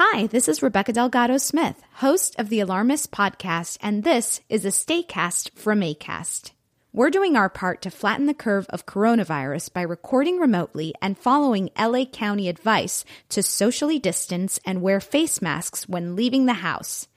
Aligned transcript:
Hi, 0.00 0.28
this 0.28 0.46
is 0.46 0.62
Rebecca 0.62 0.92
Delgado 0.92 1.38
Smith, 1.38 1.82
host 1.94 2.36
of 2.38 2.50
the 2.50 2.60
Alarmist 2.60 3.10
podcast, 3.10 3.78
and 3.80 4.04
this 4.04 4.40
is 4.48 4.64
a 4.64 4.68
Staycast 4.68 5.50
from 5.58 5.80
ACAST. 5.80 6.52
We're 6.92 7.10
doing 7.10 7.34
our 7.34 7.48
part 7.48 7.82
to 7.82 7.90
flatten 7.90 8.26
the 8.26 8.32
curve 8.32 8.66
of 8.68 8.86
coronavirus 8.86 9.72
by 9.72 9.82
recording 9.82 10.38
remotely 10.38 10.94
and 11.02 11.18
following 11.18 11.70
LA 11.76 12.04
County 12.04 12.48
advice 12.48 13.04
to 13.30 13.42
socially 13.42 13.98
distance 13.98 14.60
and 14.64 14.82
wear 14.82 15.00
face 15.00 15.42
masks 15.42 15.88
when 15.88 16.14
leaving 16.14 16.46
the 16.46 16.52
house. 16.52 17.08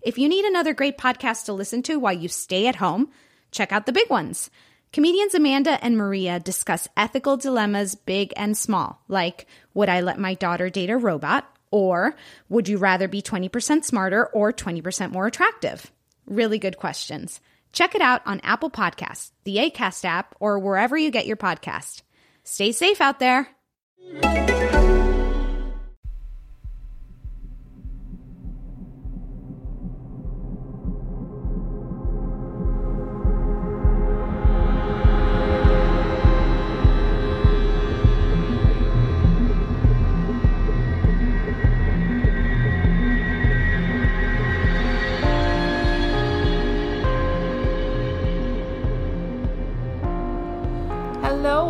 If 0.00 0.16
you 0.16 0.28
need 0.28 0.44
another 0.44 0.74
great 0.74 0.96
podcast 0.96 1.46
to 1.46 1.52
listen 1.52 1.82
to 1.82 1.98
while 1.98 2.12
you 2.12 2.28
stay 2.28 2.68
at 2.68 2.76
home, 2.76 3.10
check 3.50 3.72
out 3.72 3.84
the 3.84 3.92
big 3.92 4.08
ones. 4.10 4.48
Comedians 4.92 5.34
Amanda 5.34 5.84
and 5.84 5.96
Maria 5.96 6.38
discuss 6.38 6.86
ethical 6.96 7.36
dilemmas, 7.36 7.96
big 7.96 8.32
and 8.36 8.56
small, 8.56 9.02
like 9.08 9.48
would 9.74 9.88
I 9.88 10.02
let 10.02 10.20
my 10.20 10.34
daughter 10.34 10.70
date 10.70 10.90
a 10.90 10.96
robot? 10.96 11.52
Or 11.70 12.16
would 12.48 12.68
you 12.68 12.78
rather 12.78 13.08
be 13.08 13.22
20% 13.22 13.84
smarter 13.84 14.26
or 14.26 14.52
20% 14.52 15.12
more 15.12 15.26
attractive? 15.26 15.90
Really 16.26 16.58
good 16.58 16.76
questions. 16.76 17.40
Check 17.72 17.94
it 17.94 18.02
out 18.02 18.22
on 18.26 18.40
Apple 18.40 18.70
Podcasts, 18.70 19.32
the 19.44 19.56
ACAST 19.56 20.04
app, 20.04 20.34
or 20.40 20.58
wherever 20.58 20.96
you 20.96 21.10
get 21.10 21.26
your 21.26 21.36
podcast. 21.36 22.02
Stay 22.44 22.72
safe 22.72 23.00
out 23.00 23.18
there. 23.18 23.48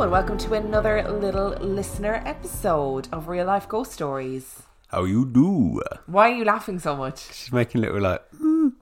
And 0.08 0.12
welcome 0.14 0.38
to 0.38 0.54
another 0.54 1.06
little 1.06 1.50
listener 1.60 2.22
episode 2.24 3.06
of 3.12 3.28
Real 3.28 3.44
Life 3.44 3.68
Ghost 3.68 3.92
Stories. 3.92 4.62
How 4.86 5.04
you 5.04 5.26
do? 5.26 5.82
Why 6.06 6.30
are 6.30 6.34
you 6.34 6.44
laughing 6.46 6.78
so 6.78 6.96
much? 6.96 7.30
She's 7.30 7.52
making 7.52 7.82
little 7.82 8.00
like 8.00 8.22
mm, 8.30 8.72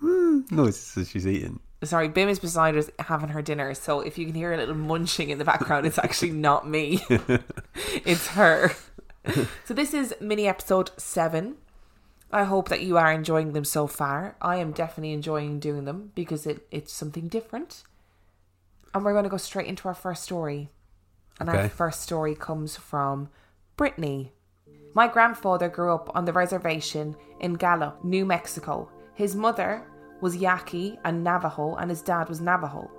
mm, 0.00 0.52
noises 0.52 0.96
as 0.96 1.10
she's 1.10 1.26
eating. 1.26 1.58
Sorry, 1.82 2.06
Bim 2.06 2.28
is 2.28 2.38
beside 2.38 2.76
us 2.76 2.90
having 3.00 3.30
her 3.30 3.42
dinner, 3.42 3.74
so 3.74 4.02
if 4.02 4.18
you 4.18 4.24
can 4.24 4.36
hear 4.36 4.52
a 4.52 4.56
little 4.56 4.76
munching 4.76 5.30
in 5.30 5.38
the 5.38 5.44
background, 5.44 5.84
it's 5.84 5.98
actually 5.98 6.30
not 6.48 6.68
me. 6.68 7.00
it's 8.04 8.28
her. 8.28 8.70
So 9.64 9.74
this 9.74 9.92
is 9.92 10.14
mini 10.20 10.46
episode 10.46 10.92
seven. 10.96 11.56
I 12.30 12.44
hope 12.44 12.68
that 12.68 12.82
you 12.82 12.96
are 12.98 13.10
enjoying 13.10 13.52
them 13.52 13.64
so 13.64 13.88
far. 13.88 14.36
I 14.40 14.58
am 14.58 14.70
definitely 14.70 15.12
enjoying 15.12 15.58
doing 15.58 15.86
them 15.86 16.12
because 16.14 16.46
it, 16.46 16.68
it's 16.70 16.92
something 16.92 17.26
different. 17.26 17.82
And 18.94 19.04
we're 19.04 19.12
going 19.12 19.24
to 19.24 19.30
go 19.30 19.36
straight 19.36 19.66
into 19.66 19.88
our 19.88 19.94
first 19.94 20.22
story. 20.22 20.70
And 21.40 21.48
our 21.48 21.68
first 21.68 22.02
story 22.02 22.34
comes 22.34 22.76
from 22.76 23.28
Britnee. 23.76 24.30
My 24.94 25.06
grandfather 25.06 25.68
grew 25.68 25.94
up 25.94 26.10
on 26.16 26.24
the 26.24 26.32
reservation 26.32 27.14
in 27.40 27.54
Gallup, 27.54 28.02
New 28.04 28.26
Mexico. 28.26 28.90
His 29.14 29.36
mother 29.36 29.86
was 30.20 30.36
Yaqui 30.36 30.98
and 31.04 31.22
Navajo, 31.22 31.76
and 31.76 31.90
his 31.90 32.02
dad 32.02 32.28
was 32.28 32.40
Navajo. 32.40 32.90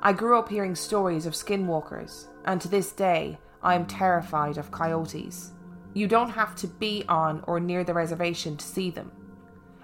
I 0.00 0.12
grew 0.12 0.38
up 0.38 0.48
hearing 0.48 0.74
stories 0.74 1.26
of 1.26 1.34
skinwalkers, 1.34 2.28
and 2.44 2.60
to 2.60 2.68
this 2.68 2.92
day, 2.92 3.38
I 3.62 3.74
am 3.74 3.84
terrified 3.84 4.56
of 4.56 4.70
coyotes. 4.70 5.52
You 5.92 6.06
don't 6.06 6.30
have 6.30 6.54
to 6.56 6.68
be 6.68 7.04
on 7.08 7.42
or 7.46 7.58
near 7.58 7.82
the 7.84 7.94
reservation 7.94 8.56
to 8.56 8.64
see 8.64 8.90
them. 8.90 9.10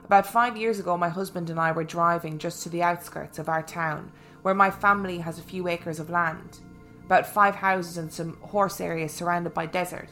About 0.05 0.27
five 0.27 0.57
years 0.57 0.79
ago, 0.79 0.97
my 0.97 1.09
husband 1.09 1.51
and 1.51 1.59
I 1.59 1.73
were 1.73 1.85
driving 1.85 2.39
just 2.39 2.63
to 2.63 2.69
the 2.69 2.83
outskirts 2.83 3.39
of 3.39 3.49
our 3.49 3.63
town, 3.63 4.13
where 4.45 4.55
my 4.55 4.71
family 4.71 5.17
has 5.17 5.39
a 5.39 5.43
few 5.43 5.69
acres 5.69 5.99
of 5.99 6.11
land, 6.11 6.59
about 7.07 7.27
five 7.27 7.55
houses 7.55 7.97
and 7.97 8.13
some 8.13 8.37
horse 8.43 8.79
areas 8.79 9.11
surrounded 9.11 9.55
by 9.55 9.65
desert. 9.65 10.11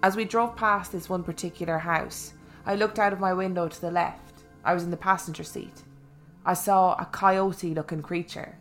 As 0.00 0.14
we 0.14 0.24
drove 0.24 0.54
past 0.54 0.92
this 0.92 1.08
one 1.08 1.24
particular 1.24 1.78
house, 1.78 2.34
I 2.64 2.76
looked 2.76 3.00
out 3.00 3.12
of 3.12 3.18
my 3.18 3.32
window 3.32 3.66
to 3.66 3.80
the 3.80 3.90
left. 3.90 4.44
I 4.64 4.74
was 4.74 4.84
in 4.84 4.92
the 4.92 4.96
passenger 4.96 5.42
seat. 5.42 5.82
I 6.44 6.54
saw 6.54 6.94
a 6.94 7.04
coyote 7.06 7.74
looking 7.74 8.00
creature. 8.00 8.58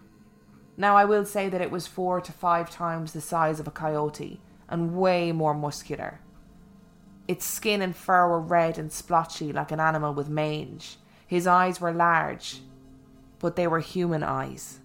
Now, 0.77 0.97
I 0.97 1.05
will 1.05 1.25
say 1.25 1.47
that 1.47 1.61
it 1.61 1.69
was 1.69 1.85
four 1.85 2.19
to 2.19 2.31
five 2.31 2.71
times 2.71 3.13
the 3.13 3.21
size 3.21 3.59
of 3.59 3.67
a 3.67 3.71
coyote 3.71 4.41
and 4.67 4.95
way 4.95 5.31
more 5.31 5.53
muscular. 5.53 6.21
Its 7.27 7.45
skin 7.45 7.83
and 7.83 7.95
fur 7.95 8.27
were 8.27 8.41
red 8.41 8.79
and 8.79 8.91
splotchy 8.91 9.53
like 9.53 9.71
an 9.71 9.79
animal 9.79 10.15
with 10.15 10.27
mange. 10.27 10.97
His 11.27 11.45
eyes 11.45 11.79
were 11.79 11.93
large, 11.93 12.61
but 13.45 13.55
they 13.55 13.67
were 13.67 13.79
human 13.79 14.23
eyes. 14.23 14.79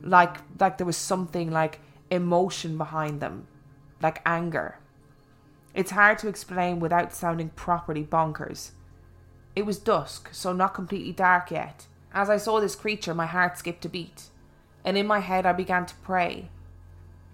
Like 0.00 0.36
like 0.60 0.78
there 0.78 0.86
was 0.86 0.96
something 0.96 1.50
like 1.50 1.80
emotion 2.12 2.78
behind 2.78 3.20
them, 3.20 3.48
like 4.00 4.22
anger. 4.24 4.78
It's 5.74 5.90
hard 5.90 6.18
to 6.18 6.28
explain 6.28 6.78
without 6.78 7.12
sounding 7.12 7.48
properly 7.48 8.04
bonkers. 8.04 8.70
It 9.56 9.66
was 9.66 9.80
dusk, 9.80 10.28
so 10.30 10.52
not 10.52 10.74
completely 10.74 11.10
dark 11.10 11.50
yet. 11.50 11.88
As 12.14 12.30
I 12.30 12.36
saw 12.36 12.60
this 12.60 12.76
creature, 12.76 13.14
my 13.14 13.26
heart 13.26 13.58
skipped 13.58 13.84
a 13.84 13.88
beat, 13.88 14.28
and 14.84 14.96
in 14.96 15.08
my 15.08 15.18
head 15.18 15.44
I 15.44 15.52
began 15.52 15.86
to 15.86 15.94
pray. 16.04 16.50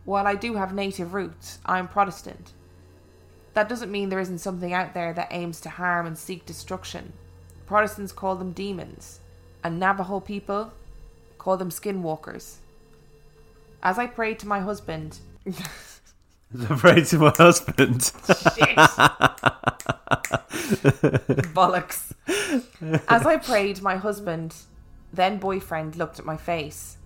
While 0.07 0.27
I 0.27 0.35
do 0.35 0.55
have 0.55 0.73
native 0.73 1.13
roots, 1.13 1.59
I 1.67 1.79
am 1.79 1.89
Protestant. 1.89 2.55
That 3.53 3.69
doesn't 3.69 3.93
mean 3.93 4.09
there 4.09 4.27
isn't 4.27 4.39
something 4.39 4.73
out 4.73 4.95
there 4.95 5.13
that 5.13 5.29
aims 5.31 5.61
to 5.61 5.69
harm 5.69 6.07
and 6.07 6.17
seek 6.17 6.47
destruction. 6.47 7.13
Protestants 7.67 8.13
call 8.13 8.37
them 8.37 8.53
demons, 8.53 9.21
and 9.65 9.79
Navajo 9.79 10.21
people 10.21 10.73
call 11.39 11.57
them 11.57 11.71
skinwalkers. 11.71 12.57
As 13.83 13.99
I 13.99 14.07
prayed 14.07 14.39
to 14.41 14.47
my 14.47 14.61
husband, 14.61 15.19
as 15.47 16.71
I 16.71 16.77
prayed 16.77 17.07
to 17.07 17.19
my 17.19 17.33
husband. 17.37 18.05
Shit. 18.05 18.77
Bollocks. 21.55 22.13
As 23.09 23.27
I 23.27 23.37
prayed, 23.39 23.83
my 23.83 23.97
husband, 23.97 24.55
then 25.13 25.39
boyfriend, 25.39 25.97
looked 25.97 26.19
at 26.19 26.25
my 26.25 26.37
face 26.37 26.99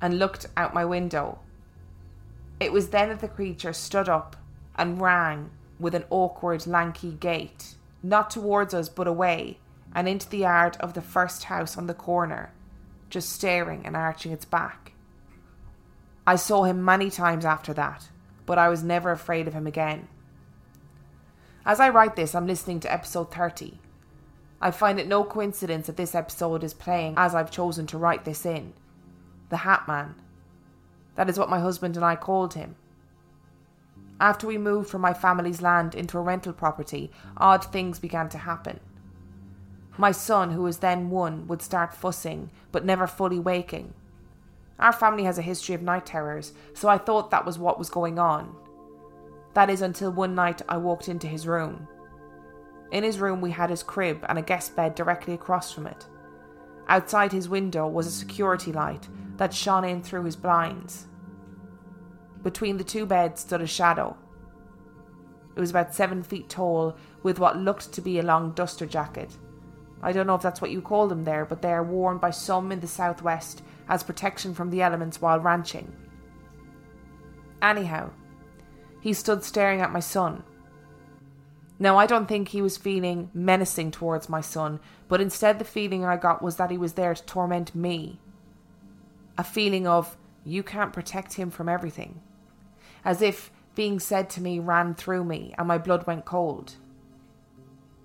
and 0.00 0.18
looked 0.18 0.46
out 0.56 0.74
my 0.74 0.84
window. 0.84 1.38
It 2.60 2.72
was 2.72 2.88
then 2.88 3.08
that 3.08 3.20
the 3.20 3.28
creature 3.28 3.72
stood 3.72 4.08
up 4.08 4.36
and 4.76 5.00
ran 5.00 5.50
with 5.78 5.94
an 5.94 6.04
awkward, 6.10 6.66
lanky 6.66 7.12
gait, 7.12 7.74
not 8.02 8.30
towards 8.30 8.72
us 8.72 8.88
but 8.88 9.06
away, 9.06 9.58
and 9.94 10.08
into 10.08 10.28
the 10.28 10.38
yard 10.38 10.76
of 10.80 10.94
the 10.94 11.02
first 11.02 11.44
house 11.44 11.76
on 11.76 11.86
the 11.86 11.94
corner, 11.94 12.52
just 13.10 13.30
staring 13.30 13.84
and 13.84 13.96
arching 13.96 14.32
its 14.32 14.44
back. 14.44 14.92
I 16.26 16.36
saw 16.36 16.64
him 16.64 16.84
many 16.84 17.10
times 17.10 17.44
after 17.44 17.74
that, 17.74 18.08
but 18.46 18.58
I 18.58 18.68
was 18.68 18.82
never 18.82 19.10
afraid 19.10 19.48
of 19.48 19.54
him 19.54 19.66
again. 19.66 20.08
As 21.64 21.80
I 21.80 21.90
write 21.90 22.16
this, 22.16 22.34
I'm 22.34 22.46
listening 22.46 22.80
to 22.80 22.92
episode 22.92 23.32
30. 23.32 23.78
I 24.60 24.70
find 24.70 25.00
it 25.00 25.08
no 25.08 25.24
coincidence 25.24 25.88
that 25.88 25.96
this 25.96 26.14
episode 26.14 26.62
is 26.62 26.74
playing 26.74 27.14
as 27.16 27.34
I've 27.34 27.50
chosen 27.50 27.86
to 27.88 27.98
write 27.98 28.24
this 28.24 28.46
in. 28.46 28.72
The 29.48 29.58
Hat 29.58 29.86
Man. 29.88 30.14
That 31.16 31.28
is 31.28 31.38
what 31.38 31.50
my 31.50 31.58
husband 31.58 31.96
and 31.96 32.04
I 32.04 32.16
called 32.16 32.54
him. 32.54 32.76
After 34.20 34.46
we 34.46 34.56
moved 34.58 34.88
from 34.88 35.00
my 35.00 35.12
family's 35.12 35.60
land 35.60 35.96
into 35.96 36.16
a 36.16 36.22
rental 36.22 36.52
property, 36.52 37.10
odd 37.36 37.64
things 37.64 37.98
began 37.98 38.28
to 38.30 38.38
happen. 38.38 38.78
My 39.98 40.10
son, 40.10 40.50
who 40.52 40.62
was 40.62 40.78
then 40.78 41.10
one, 41.10 41.46
would 41.48 41.62
start 41.62 41.94
fussing, 41.94 42.50
but 42.70 42.84
never 42.84 43.06
fully 43.06 43.38
waking. 43.38 43.92
Our 44.78 44.92
family 44.92 45.24
has 45.24 45.38
a 45.38 45.42
history 45.42 45.74
of 45.74 45.82
night 45.82 46.06
terrors, 46.06 46.52
so 46.74 46.88
I 46.88 46.98
thought 46.98 47.30
that 47.30 47.44
was 47.44 47.58
what 47.58 47.78
was 47.78 47.90
going 47.90 48.18
on. 48.18 48.54
That 49.54 49.70
is 49.70 49.82
until 49.82 50.10
one 50.10 50.34
night 50.34 50.62
I 50.68 50.78
walked 50.78 51.08
into 51.08 51.26
his 51.26 51.46
room. 51.46 51.86
In 52.90 53.04
his 53.04 53.18
room, 53.18 53.40
we 53.40 53.50
had 53.50 53.70
his 53.70 53.82
crib 53.82 54.24
and 54.28 54.38
a 54.38 54.42
guest 54.42 54.74
bed 54.74 54.94
directly 54.94 55.34
across 55.34 55.72
from 55.72 55.86
it. 55.86 56.06
Outside 56.88 57.32
his 57.32 57.48
window 57.48 57.86
was 57.86 58.06
a 58.06 58.10
security 58.10 58.72
light 58.72 59.08
that 59.36 59.54
shone 59.54 59.84
in 59.84 60.02
through 60.02 60.24
his 60.24 60.36
blinds. 60.36 61.06
Between 62.42 62.76
the 62.76 62.84
two 62.84 63.06
beds 63.06 63.42
stood 63.42 63.60
a 63.60 63.66
shadow. 63.66 64.16
It 65.54 65.60
was 65.60 65.70
about 65.70 65.94
seven 65.94 66.22
feet 66.22 66.48
tall, 66.48 66.96
with 67.22 67.38
what 67.38 67.56
looked 67.56 67.92
to 67.92 68.00
be 68.00 68.18
a 68.18 68.22
long 68.22 68.52
duster 68.52 68.86
jacket. 68.86 69.36
I 70.02 70.12
don't 70.12 70.26
know 70.26 70.34
if 70.34 70.42
that's 70.42 70.60
what 70.60 70.70
you 70.70 70.82
call 70.82 71.06
them 71.06 71.24
there, 71.24 71.44
but 71.44 71.62
they 71.62 71.72
are 71.72 71.82
worn 71.82 72.18
by 72.18 72.30
some 72.30 72.72
in 72.72 72.80
the 72.80 72.86
southwest 72.86 73.62
as 73.88 74.02
protection 74.02 74.54
from 74.54 74.70
the 74.70 74.82
elements 74.82 75.20
while 75.20 75.38
ranching. 75.38 75.92
Anyhow, 77.60 78.10
he 79.00 79.12
stood 79.12 79.44
staring 79.44 79.80
at 79.80 79.92
my 79.92 80.00
son. 80.00 80.42
Now, 81.78 81.98
I 81.98 82.06
don't 82.06 82.26
think 82.26 82.48
he 82.48 82.62
was 82.62 82.76
feeling 82.76 83.30
menacing 83.32 83.92
towards 83.92 84.28
my 84.28 84.40
son, 84.40 84.80
but 85.08 85.20
instead 85.20 85.58
the 85.58 85.64
feeling 85.64 86.04
I 86.04 86.16
got 86.16 86.42
was 86.42 86.56
that 86.56 86.70
he 86.70 86.78
was 86.78 86.94
there 86.94 87.14
to 87.14 87.22
torment 87.24 87.74
me. 87.74 88.20
A 89.38 89.44
feeling 89.44 89.86
of, 89.86 90.16
you 90.44 90.62
can't 90.62 90.92
protect 90.92 91.34
him 91.34 91.50
from 91.50 91.68
everything. 91.68 92.20
As 93.04 93.22
if 93.22 93.50
being 93.74 93.98
said 93.98 94.28
to 94.30 94.40
me 94.40 94.58
ran 94.58 94.94
through 94.94 95.24
me 95.24 95.54
and 95.58 95.66
my 95.66 95.78
blood 95.78 96.06
went 96.06 96.24
cold. 96.24 96.74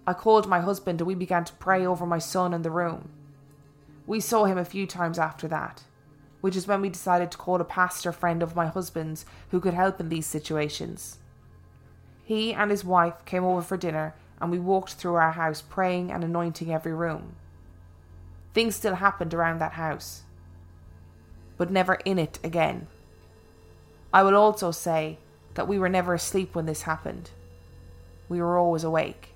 I 0.08 0.14
called 0.14 0.48
my 0.48 0.62
husband 0.62 1.02
and 1.02 1.08
we 1.08 1.16
began 1.16 1.44
to 1.44 1.54
pray 1.54 1.86
over 1.86 2.06
my 2.06 2.18
son 2.18 2.54
in 2.54 2.62
the 2.62 2.72
room. 2.72 3.10
We 4.06 4.22
saw 4.22 4.46
him 4.46 4.58
a 4.58 4.64
few 4.64 4.88
times 4.88 5.20
after 5.20 5.50
that, 5.50 5.84
which 6.40 6.56
is 6.56 6.66
when 6.66 6.80
we 6.80 6.88
decided 6.88 7.30
to 7.32 7.38
call 7.38 7.60
a 7.60 7.66
pastor 7.66 8.14
friend 8.14 8.42
of 8.42 8.56
my 8.56 8.68
husband's 8.68 9.26
who 9.52 9.60
could 9.60 9.74
help 9.74 10.00
in 10.00 10.08
these 10.08 10.26
situations. 10.26 11.18
He 12.24 12.54
and 12.54 12.72
his 12.72 12.86
wife 12.86 13.26
came 13.26 13.44
over 13.44 13.62
for 13.62 13.76
dinner 13.76 14.16
and 14.40 14.50
we 14.50 14.60
walked 14.60 14.94
through 14.94 15.16
our 15.16 15.34
house 15.34 15.62
praying 15.62 16.10
and 16.10 16.24
anointing 16.24 16.74
every 16.74 16.94
room. 16.94 17.36
Things 18.54 18.78
still 18.78 18.96
happened 18.96 19.34
around 19.34 19.60
that 19.60 19.74
house, 19.74 20.22
but 21.58 21.70
never 21.70 21.96
in 22.06 22.18
it 22.18 22.40
again. 22.46 22.88
I 24.14 24.24
will 24.24 24.36
also 24.36 24.72
say 24.72 25.18
that 25.56 25.68
we 25.68 25.78
were 25.78 25.90
never 25.90 26.14
asleep 26.14 26.56
when 26.56 26.66
this 26.66 26.84
happened. 26.84 27.32
We 28.30 28.40
were 28.40 28.58
always 28.58 28.86
awake. 28.86 29.34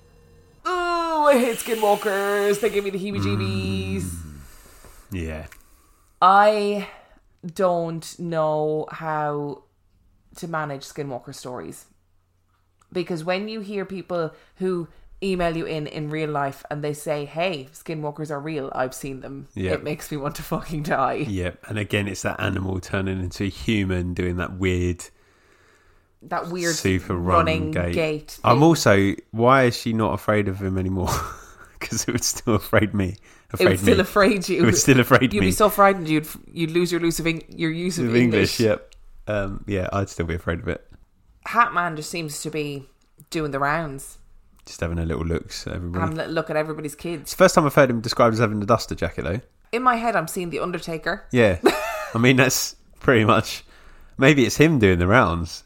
Ooh, 1.21 1.27
I 1.27 1.38
hate 1.38 1.57
skinwalkers. 1.57 2.62
They 2.62 2.69
give 2.71 2.83
me 2.83 2.89
the 2.89 2.97
heebie 2.97 3.21
jeebies. 3.21 4.01
Mm. 4.01 4.39
Yeah. 5.12 5.45
I 6.19 6.88
don't 7.45 8.19
know 8.19 8.88
how 8.91 9.63
to 10.38 10.47
manage 10.47 10.83
skinwalker 10.83 11.35
stories. 11.35 11.85
Because 12.91 13.23
when 13.23 13.47
you 13.47 13.62
hear 13.62 13.85
people 13.85 14.33
who 14.56 14.88
email 15.21 15.56
you 15.56 15.65
in 15.65 15.85
in 15.85 16.09
real 16.09 16.31
life 16.31 16.65
and 16.71 16.83
they 16.83 16.94
say, 16.94 17.25
"Hey, 17.25 17.69
skinwalkers 17.71 18.31
are 18.31 18.39
real. 18.39 18.71
I've 18.73 18.95
seen 18.95 19.21
them." 19.21 19.47
Yeah. 19.53 19.73
It 19.73 19.83
makes 19.83 20.12
me 20.12 20.18
want 20.18 20.35
to 20.38 20.44
fucking 20.44 20.83
die. 20.83 21.25
Yep. 21.27 21.65
And 21.68 21.77
again, 21.77 22.07
it's 22.07 22.23
that 22.23 22.39
animal 22.39 22.79
turning 22.79 23.19
into 23.19 23.44
a 23.44 23.50
human 23.50 24.15
doing 24.15 24.38
that 24.38 24.53
weird, 24.57 25.06
That 26.23 26.47
weird 26.50 26.75
super 26.75 27.15
run 27.15 27.38
running 27.38 27.71
gait. 27.71 27.94
gate. 27.94 28.39
I'm 28.44 28.62
also. 28.63 29.13
Why 29.31 29.63
is 29.65 29.77
she 29.77 29.94
not 29.94 30.13
afraid 30.13 30.47
of 30.47 30.59
him 30.62 30.77
anymore? 30.77 31.09
Because 31.81 32.03
it 32.07 32.12
would 32.12 32.23
still 32.23 32.53
afraid 32.53 32.94
me. 32.94 33.07
it 33.09 33.19
Afraid 33.56 33.69
would 33.69 33.79
still 33.79 33.95
me. 33.95 34.01
afraid 34.01 34.47
you. 34.47 34.62
It 34.62 34.65
would 34.65 34.77
still 34.77 35.00
afraid 35.00 35.33
You'd 35.33 35.39
me. 35.41 35.47
be 35.47 35.51
so 35.51 35.68
frightened 35.68 36.07
you'd 36.07 36.27
you'd 36.53 36.69
lose 36.69 36.91
your 36.91 37.01
use 37.01 37.19
of 37.19 37.25
your 37.25 37.71
use 37.71 37.97
of, 37.97 38.06
of 38.06 38.15
English. 38.15 38.59
English. 38.59 38.59
Yep. 38.59 38.95
Um, 39.25 39.63
yeah, 39.65 39.89
I'd 39.91 40.07
still 40.07 40.27
be 40.27 40.35
afraid 40.35 40.59
of 40.59 40.68
it. 40.68 40.88
Hatman 41.47 41.95
just 41.95 42.12
seems 42.12 42.44
to 42.44 42.51
be 42.51 42.88
doing 43.31 43.50
the 43.50 43.57
rounds. 43.57 44.19
Just 44.68 44.79
having 44.79 45.00
a 45.00 45.06
little 45.07 45.25
looks 45.25 45.65
at 45.65 45.73
everybody. 45.73 46.03
I'm 46.03 46.15
li- 46.15 46.27
look 46.27 46.51
at 46.51 46.56
everybody's 46.56 46.94
it's 46.94 47.01
kids. 47.01 47.31
the 47.31 47.38
first 47.38 47.56
time 47.56 47.65
I've 47.65 47.73
heard 47.73 47.89
him 47.89 48.00
described 48.00 48.33
as 48.35 48.39
having 48.39 48.62
a 48.62 48.65
duster 48.68 48.94
jacket, 48.94 49.23
though. 49.23 49.41
In 49.71 49.81
my 49.81 49.95
head, 49.95 50.15
I'm 50.15 50.27
seeing 50.27 50.51
the 50.51 50.59
Undertaker. 50.59 51.25
Yeah. 51.31 51.59
I 52.13 52.19
mean, 52.19 52.35
that's 52.35 52.75
pretty 53.00 53.25
much. 53.25 53.63
Maybe 54.19 54.45
it's 54.45 54.57
him 54.57 54.77
doing 54.77 55.00
the 55.00 55.07
rounds. 55.07 55.63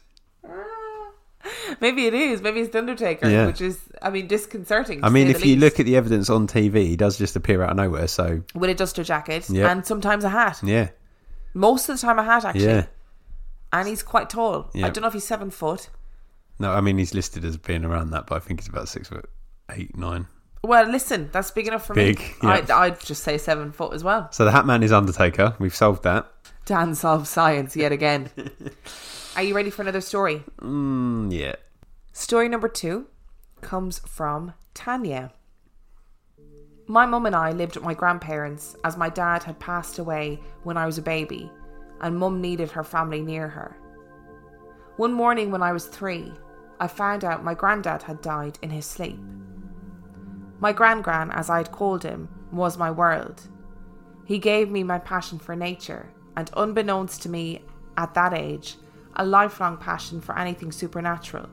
Maybe 1.80 2.06
it 2.06 2.14
is. 2.14 2.40
Maybe 2.42 2.60
it's 2.60 2.72
the 2.72 2.78
Undertaker, 2.78 3.28
Yeah. 3.28 3.46
which 3.46 3.60
is, 3.60 3.78
I 4.02 4.10
mean, 4.10 4.26
disconcerting. 4.26 5.04
I 5.04 5.08
mean, 5.08 5.28
if 5.28 5.44
you 5.44 5.56
least. 5.56 5.60
look 5.60 5.80
at 5.80 5.86
the 5.86 5.96
evidence 5.96 6.30
on 6.30 6.46
TV, 6.46 6.86
he 6.86 6.96
does 6.96 7.18
just 7.18 7.36
appear 7.36 7.62
out 7.62 7.70
of 7.70 7.76
nowhere. 7.76 8.06
So, 8.08 8.42
with 8.54 8.70
a 8.70 8.74
duster 8.74 9.04
jacket 9.04 9.48
Yeah. 9.50 9.70
and 9.70 9.84
sometimes 9.86 10.24
a 10.24 10.28
hat. 10.28 10.60
yeah. 10.62 10.88
Most 11.54 11.88
of 11.88 11.98
the 11.98 12.06
time, 12.06 12.18
a 12.18 12.24
hat 12.24 12.44
actually. 12.44 12.64
Yeah. 12.66 12.86
And 13.72 13.88
he's 13.88 14.02
quite 14.02 14.30
tall. 14.30 14.70
I 14.74 14.90
don't 14.90 15.00
know 15.00 15.06
if 15.08 15.12
he's 15.14 15.24
seven 15.26 15.50
foot. 15.50 15.88
No, 16.58 16.72
I 16.72 16.80
mean, 16.80 16.96
he's 16.98 17.12
listed 17.14 17.44
as 17.44 17.56
being 17.56 17.84
around 17.84 18.10
that, 18.10 18.26
but 18.26 18.36
I 18.36 18.38
think 18.38 18.60
he's 18.60 18.68
about 18.68 18.88
six 18.88 19.08
foot 19.08 19.28
eight, 19.72 19.96
nine. 19.96 20.26
Well, 20.62 20.88
listen, 20.90 21.28
that's 21.32 21.50
big 21.50 21.68
enough 21.68 21.86
for 21.86 21.94
Big, 21.94 22.18
me. 22.18 22.34
yeah. 22.42 22.48
I'd, 22.50 22.70
I'd 22.70 23.00
just 23.00 23.22
say 23.22 23.38
seven 23.38 23.72
foot 23.72 23.92
as 23.92 24.02
well. 24.02 24.28
So 24.32 24.44
the 24.44 24.50
Hat 24.50 24.66
Man 24.66 24.82
is 24.82 24.90
Undertaker. 24.92 25.54
We've 25.58 25.74
solved 25.74 26.02
that. 26.04 26.30
Dan 26.64 26.94
solves 26.94 27.28
science 27.30 27.76
yet 27.76 27.92
again. 27.92 28.30
Are 29.36 29.42
you 29.42 29.54
ready 29.54 29.70
for 29.70 29.82
another 29.82 30.00
story? 30.00 30.42
Mm, 30.60 31.30
yeah. 31.32 31.54
Story 32.18 32.48
number 32.48 32.66
two 32.66 33.08
comes 33.60 33.98
from 33.98 34.54
Tanya. 34.72 35.34
My 36.86 37.04
mum 37.04 37.26
and 37.26 37.36
I 37.36 37.52
lived 37.52 37.76
with 37.76 37.84
my 37.84 37.92
grandparents 37.92 38.74
as 38.84 38.96
my 38.96 39.10
dad 39.10 39.42
had 39.42 39.58
passed 39.58 39.98
away 39.98 40.40
when 40.62 40.78
I 40.78 40.86
was 40.86 40.96
a 40.96 41.02
baby, 41.02 41.52
and 42.00 42.16
mum 42.16 42.40
needed 42.40 42.70
her 42.70 42.82
family 42.82 43.20
near 43.20 43.48
her. 43.48 43.76
One 44.96 45.12
morning 45.12 45.50
when 45.50 45.60
I 45.60 45.72
was 45.72 45.88
three, 45.88 46.32
I 46.80 46.88
found 46.88 47.22
out 47.22 47.44
my 47.44 47.52
granddad 47.52 48.02
had 48.02 48.22
died 48.22 48.58
in 48.62 48.70
his 48.70 48.86
sleep. 48.86 49.20
My 50.58 50.72
gran 50.72 51.02
gran, 51.02 51.30
as 51.32 51.50
I'd 51.50 51.70
called 51.70 52.02
him, 52.02 52.30
was 52.50 52.78
my 52.78 52.90
world. 52.90 53.42
He 54.24 54.38
gave 54.38 54.70
me 54.70 54.82
my 54.82 54.98
passion 54.98 55.38
for 55.38 55.54
nature, 55.54 56.08
and 56.34 56.50
unbeknownst 56.56 57.20
to 57.22 57.28
me 57.28 57.62
at 57.98 58.14
that 58.14 58.32
age, 58.32 58.76
a 59.16 59.24
lifelong 59.26 59.76
passion 59.76 60.22
for 60.22 60.36
anything 60.38 60.72
supernatural. 60.72 61.50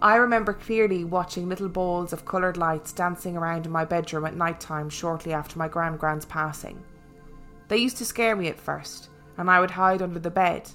I 0.00 0.16
remember 0.16 0.52
clearly 0.52 1.04
watching 1.04 1.48
little 1.48 1.68
balls 1.68 2.12
of 2.12 2.24
coloured 2.24 2.56
lights 2.56 2.92
dancing 2.92 3.36
around 3.36 3.66
in 3.66 3.72
my 3.72 3.84
bedroom 3.84 4.26
at 4.26 4.36
night 4.36 4.60
time 4.60 4.90
shortly 4.90 5.32
after 5.32 5.58
my 5.58 5.68
grand 5.68 5.98
grand's 5.98 6.26
passing. 6.26 6.82
They 7.68 7.78
used 7.78 7.96
to 7.98 8.04
scare 8.04 8.36
me 8.36 8.48
at 8.48 8.60
first, 8.60 9.08
and 9.38 9.50
I 9.50 9.60
would 9.60 9.70
hide 9.70 10.02
under 10.02 10.18
the 10.18 10.30
bed. 10.30 10.70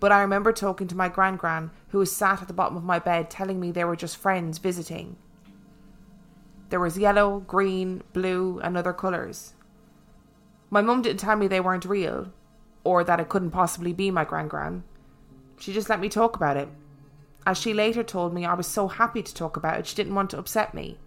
But 0.00 0.12
I 0.12 0.22
remember 0.22 0.52
talking 0.52 0.88
to 0.88 0.96
my 0.96 1.08
grand 1.08 1.38
gran, 1.38 1.70
who 1.88 1.98
was 1.98 2.14
sat 2.14 2.40
at 2.42 2.48
the 2.48 2.54
bottom 2.54 2.76
of 2.76 2.84
my 2.84 2.98
bed, 2.98 3.30
telling 3.30 3.60
me 3.60 3.70
they 3.70 3.84
were 3.84 3.96
just 3.96 4.16
friends 4.16 4.58
visiting. 4.58 5.16
There 6.70 6.80
was 6.80 6.96
yellow, 6.96 7.40
green, 7.40 8.02
blue, 8.12 8.58
and 8.60 8.76
other 8.76 8.94
colours. 8.94 9.52
My 10.70 10.80
mum 10.80 11.02
didn't 11.02 11.20
tell 11.20 11.36
me 11.36 11.46
they 11.48 11.60
weren't 11.60 11.84
real, 11.84 12.32
or 12.82 13.04
that 13.04 13.20
it 13.20 13.28
couldn't 13.28 13.50
possibly 13.50 13.92
be 13.92 14.10
my 14.10 14.24
grand 14.24 14.48
gran. 14.48 14.84
She 15.58 15.72
just 15.72 15.90
let 15.90 16.00
me 16.00 16.08
talk 16.08 16.34
about 16.34 16.56
it. 16.56 16.68
As 17.44 17.58
she 17.58 17.74
later 17.74 18.02
told 18.02 18.32
me, 18.32 18.44
I 18.44 18.54
was 18.54 18.66
so 18.66 18.88
happy 18.88 19.22
to 19.22 19.34
talk 19.34 19.56
about 19.56 19.78
it, 19.78 19.86
she 19.86 19.96
didn't 19.96 20.14
want 20.14 20.30
to 20.30 20.38
upset 20.38 20.74
me. 20.74 20.98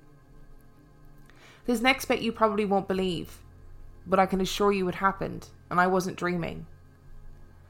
This 1.65 1.81
next 1.81 2.05
bit 2.05 2.21
you 2.21 2.31
probably 2.31 2.65
won't 2.65 2.87
believe, 2.87 3.39
but 4.05 4.19
I 4.19 4.25
can 4.25 4.41
assure 4.41 4.71
you 4.71 4.87
it 4.89 4.95
happened, 4.95 5.47
and 5.69 5.79
I 5.79 5.87
wasn't 5.87 6.17
dreaming. 6.17 6.67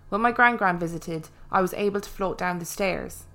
When 0.10 0.22
my 0.22 0.32
grand 0.32 0.58
gran 0.58 0.80
visited, 0.80 1.30
I 1.52 1.62
was 1.62 1.74
able 1.76 2.02
to 2.02 2.10
float 2.10 2.38
down 2.38 2.60
the 2.60 2.66
stairs. 2.66 3.26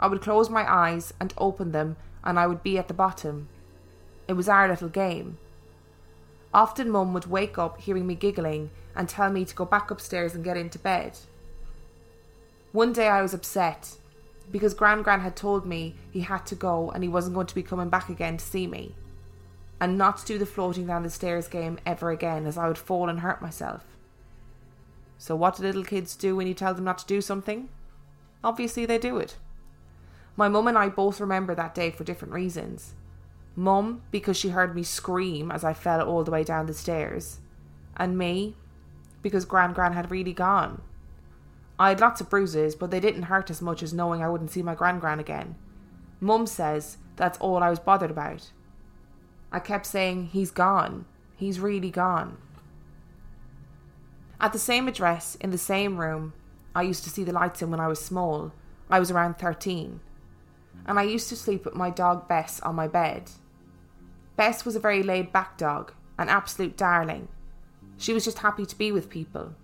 I 0.00 0.06
would 0.06 0.22
close 0.22 0.48
my 0.48 0.70
eyes 0.70 1.12
and 1.20 1.34
open 1.36 1.72
them, 1.72 1.96
and 2.24 2.38
I 2.38 2.46
would 2.46 2.62
be 2.62 2.78
at 2.78 2.88
the 2.88 2.94
bottom. 2.94 3.48
It 4.26 4.32
was 4.32 4.48
our 4.48 4.68
little 4.68 4.88
game. 4.88 5.38
Often, 6.54 6.90
Mum 6.90 7.12
would 7.12 7.26
wake 7.26 7.58
up 7.58 7.80
hearing 7.80 8.06
me 8.06 8.14
giggling 8.14 8.70
and 8.96 9.08
tell 9.08 9.30
me 9.30 9.44
to 9.44 9.54
go 9.54 9.64
back 9.64 9.90
upstairs 9.90 10.34
and 10.34 10.42
get 10.42 10.56
into 10.56 10.78
bed. 10.78 11.18
One 12.72 12.92
day 12.92 13.08
I 13.08 13.22
was 13.22 13.34
upset 13.34 13.96
because 14.50 14.74
Gran 14.74 15.02
Gran 15.02 15.20
had 15.20 15.36
told 15.36 15.66
me 15.66 15.94
he 16.10 16.20
had 16.20 16.46
to 16.46 16.54
go 16.54 16.90
and 16.90 17.02
he 17.02 17.08
wasn't 17.08 17.34
going 17.34 17.46
to 17.46 17.54
be 17.54 17.62
coming 17.62 17.88
back 17.88 18.08
again 18.08 18.36
to 18.36 18.44
see 18.44 18.66
me. 18.66 18.94
And 19.80 19.96
not 19.96 20.18
to 20.18 20.26
do 20.26 20.38
the 20.38 20.46
floating 20.46 20.86
down 20.86 21.02
the 21.02 21.10
stairs 21.10 21.46
game 21.46 21.78
ever 21.86 22.10
again, 22.10 22.46
as 22.46 22.58
I 22.58 22.66
would 22.66 22.78
fall 22.78 23.08
and 23.08 23.20
hurt 23.20 23.40
myself. 23.40 23.84
So, 25.18 25.36
what 25.36 25.56
do 25.56 25.62
little 25.62 25.84
kids 25.84 26.16
do 26.16 26.34
when 26.34 26.46
you 26.46 26.54
tell 26.54 26.74
them 26.74 26.84
not 26.84 26.98
to 26.98 27.06
do 27.06 27.20
something? 27.20 27.68
Obviously, 28.42 28.86
they 28.86 28.98
do 28.98 29.18
it. 29.18 29.36
My 30.36 30.48
mum 30.48 30.68
and 30.68 30.78
I 30.78 30.88
both 30.88 31.20
remember 31.20 31.54
that 31.54 31.74
day 31.74 31.90
for 31.90 32.04
different 32.04 32.34
reasons. 32.34 32.94
Mum, 33.56 34.02
because 34.12 34.36
she 34.36 34.50
heard 34.50 34.74
me 34.76 34.84
scream 34.84 35.50
as 35.50 35.64
I 35.64 35.74
fell 35.74 36.00
all 36.00 36.22
the 36.22 36.30
way 36.30 36.44
down 36.44 36.66
the 36.66 36.74
stairs, 36.74 37.40
and 37.96 38.16
me, 38.16 38.54
because 39.22 39.44
Gran 39.44 39.72
Gran 39.72 39.92
had 39.92 40.12
really 40.12 40.32
gone. 40.32 40.80
I 41.78 41.90
had 41.90 42.00
lots 42.00 42.20
of 42.20 42.28
bruises, 42.28 42.74
but 42.74 42.90
they 42.90 43.00
didn't 43.00 43.24
hurt 43.24 43.50
as 43.50 43.62
much 43.62 43.82
as 43.82 43.94
knowing 43.94 44.22
I 44.22 44.28
wouldn't 44.28 44.50
see 44.50 44.62
my 44.62 44.74
Gran 44.74 44.98
Gran 44.98 45.20
again. 45.20 45.54
Mum 46.20 46.46
says 46.46 46.98
that's 47.16 47.38
all 47.38 47.62
I 47.62 47.70
was 47.70 47.78
bothered 47.78 48.10
about. 48.10 48.50
I 49.52 49.60
kept 49.60 49.86
saying, 49.86 50.26
He's 50.26 50.50
gone. 50.50 51.06
He's 51.36 51.60
really 51.60 51.90
gone. 51.90 52.38
At 54.40 54.52
the 54.52 54.58
same 54.58 54.88
address, 54.88 55.36
in 55.36 55.50
the 55.50 55.58
same 55.58 55.98
room, 55.98 56.32
I 56.74 56.82
used 56.82 57.04
to 57.04 57.10
see 57.10 57.24
the 57.24 57.32
lights 57.32 57.62
in 57.62 57.70
when 57.70 57.80
I 57.80 57.88
was 57.88 58.04
small. 58.04 58.52
I 58.90 58.98
was 59.00 59.10
around 59.10 59.38
13. 59.38 60.00
And 60.86 60.98
I 60.98 61.02
used 61.02 61.28
to 61.28 61.36
sleep 61.36 61.64
with 61.64 61.74
my 61.74 61.90
dog 61.90 62.28
Bess 62.28 62.60
on 62.60 62.74
my 62.74 62.88
bed. 62.88 63.30
Bess 64.36 64.64
was 64.64 64.76
a 64.76 64.80
very 64.80 65.02
laid 65.02 65.32
back 65.32 65.58
dog, 65.58 65.92
an 66.18 66.28
absolute 66.28 66.76
darling. 66.76 67.28
She 67.96 68.12
was 68.12 68.24
just 68.24 68.38
happy 68.38 68.64
to 68.64 68.78
be 68.78 68.92
with 68.92 69.10
people. 69.10 69.54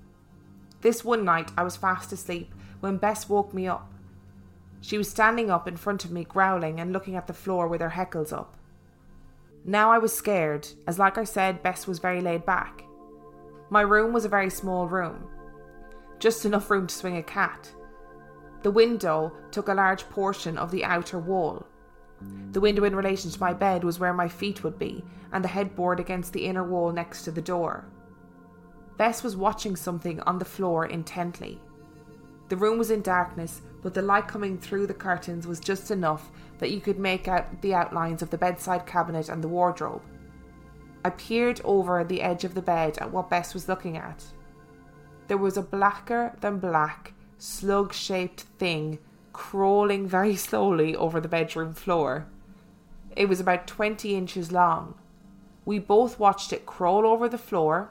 This 0.85 1.03
one 1.03 1.25
night 1.25 1.51
I 1.57 1.63
was 1.63 1.79
fast 1.79 2.13
asleep 2.13 2.55
when 2.81 2.99
Bess 2.99 3.27
woke 3.27 3.55
me 3.55 3.67
up. 3.67 3.91
She 4.83 4.99
was 4.99 5.09
standing 5.09 5.51
up 5.51 5.67
in 5.67 5.79
front 5.79 6.05
of 6.05 6.11
me, 6.11 6.25
growling 6.25 6.79
and 6.79 6.93
looking 6.93 7.17
at 7.17 7.27
the 7.27 7.33
floor 7.33 7.69
with 7.69 7.81
her 7.81 7.89
heckles 7.89 8.35
up. 8.35 8.59
Now 9.65 9.91
I 9.91 9.97
was 9.97 10.13
scared, 10.13 10.69
as 10.87 10.99
like 10.99 11.17
I 11.17 11.25
said, 11.25 11.63
Bess 11.63 11.87
was 11.87 12.01
very 12.01 12.21
laid 12.21 12.45
back. 12.45 12.85
My 13.71 13.81
room 13.81 14.13
was 14.13 14.27
a 14.27 14.29
very 14.29 14.51
small 14.51 14.87
room, 14.87 15.27
just 16.19 16.45
enough 16.45 16.71
room 16.71 16.87
to 16.87 16.95
swing 16.95 17.17
a 17.17 17.23
cat. 17.23 17.73
The 18.63 18.71
window 18.71 19.33
took 19.53 19.69
a 19.69 19.75
large 19.75 20.07
portion 20.11 20.59
of 20.59 20.71
the 20.71 20.85
outer 20.85 21.19
wall. 21.19 21.65
The 22.53 22.61
window 22.61 22.85
in 22.85 22.95
relation 22.95 23.31
to 23.31 23.41
my 23.41 23.55
bed 23.55 23.85
was 23.85 23.99
where 23.99 24.13
my 24.13 24.29
feet 24.29 24.63
would 24.63 24.79
be, 24.79 25.03
and 25.33 25.43
the 25.43 25.49
headboard 25.49 25.99
against 25.99 26.35
the 26.35 26.45
inner 26.45 26.63
wall 26.63 26.93
next 26.93 27.23
to 27.23 27.31
the 27.31 27.41
door. 27.41 27.87
Bess 28.97 29.23
was 29.23 29.37
watching 29.37 29.77
something 29.77 30.21
on 30.21 30.39
the 30.39 30.45
floor 30.45 30.87
intently. 30.87 31.61
The 32.49 32.57
room 32.57 32.79
was 32.79 32.91
in 32.91 33.03
darkness, 33.03 33.63
but 33.83 33.95
the 33.95 34.03
light 34.03 34.29
coming 34.29 34.59
through 34.59 34.87
the 34.87 34.95
curtains 34.95 35.47
was 35.47 35.61
just 35.61 35.91
enough 35.91 36.31
that 36.59 36.71
you 36.71 36.81
could 36.81 36.99
make 36.99 37.27
out 37.27 37.61
the 37.63 37.75
outlines 37.75 38.23
of 38.23 38.31
the 38.31 38.39
bedside 38.39 38.87
cabinet 38.87 39.29
and 39.29 39.43
the 39.43 39.49
wardrobe. 39.49 40.03
I 41.05 41.11
peered 41.11 41.61
over 41.65 42.03
the 42.05 42.23
edge 42.23 42.45
of 42.45 42.55
the 42.55 42.63
bed 42.63 42.99
at 42.99 43.11
what 43.11 43.29
Bess 43.29 43.53
was 43.53 43.69
looking 43.69 43.97
at. 43.97 44.25
There 45.29 45.37
was 45.37 45.57
a 45.57 45.63
blacker 45.63 46.37
than 46.41 46.59
black, 46.59 47.13
slug 47.39 47.93
shaped 47.93 48.43
thing 48.59 48.99
crawling 49.33 50.07
very 50.09 50.37
slowly 50.49 50.97
over 50.97 51.21
the 51.21 51.29
bedroom 51.29 51.75
floor. 51.75 52.27
It 53.15 53.29
was 53.29 53.41
about 53.41 53.67
20 53.67 54.15
inches 54.15 54.51
long. 54.51 54.95
We 55.67 55.79
both 55.79 56.19
watched 56.19 56.53
it 56.53 56.67
crawl 56.67 57.07
over 57.07 57.29
the 57.29 57.39
floor, 57.39 57.91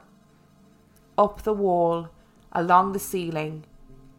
up 1.16 1.42
the 1.42 1.52
wall, 1.52 2.08
along 2.52 2.92
the 2.92 2.98
ceiling, 2.98 3.64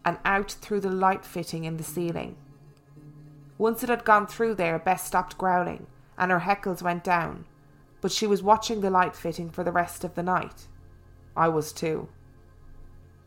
and 0.04 0.18
out 0.24 0.52
through 0.52 0.80
the 0.80 0.92
light 0.92 1.26
fitting 1.26 1.64
in 1.64 1.78
the 1.78 1.84
ceiling. 1.84 2.36
Once 3.58 3.84
it 3.84 3.90
had 3.90 4.06
gone 4.06 4.28
through 4.28 4.56
there, 4.56 4.78
Bess 4.78 5.06
stopped 5.06 5.38
growling, 5.38 5.88
and 6.18 6.32
her 6.32 6.42
heckles 6.42 6.82
went 6.82 7.04
down, 7.04 7.46
but 8.02 8.12
she 8.12 8.28
was 8.28 8.44
watching 8.44 8.82
the 8.82 8.90
light 8.90 9.16
fitting 9.16 9.50
for 9.50 9.64
the 9.64 9.72
rest 9.72 10.04
of 10.04 10.16
the 10.16 10.24
night. 10.24 10.68
I 11.36 11.48
was 11.48 11.72
too. 11.72 12.10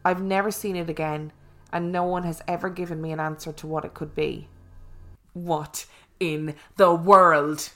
I've 0.05 0.23
never 0.23 0.51
seen 0.51 0.77
it 0.77 0.89
again, 0.89 1.33
and 1.73 1.93
no 1.93 2.05
one 2.05 2.23
has 2.23 2.43
ever 2.47 2.71
given 2.71 3.01
me 3.01 3.13
an 3.13 3.21
answer 3.21 3.53
to 3.53 3.67
what 3.67 3.85
it 3.85 3.95
could 3.95 4.15
be. 4.15 4.49
What 5.33 5.87
in 6.21 6.55
the 6.77 6.95
world? 6.95 7.71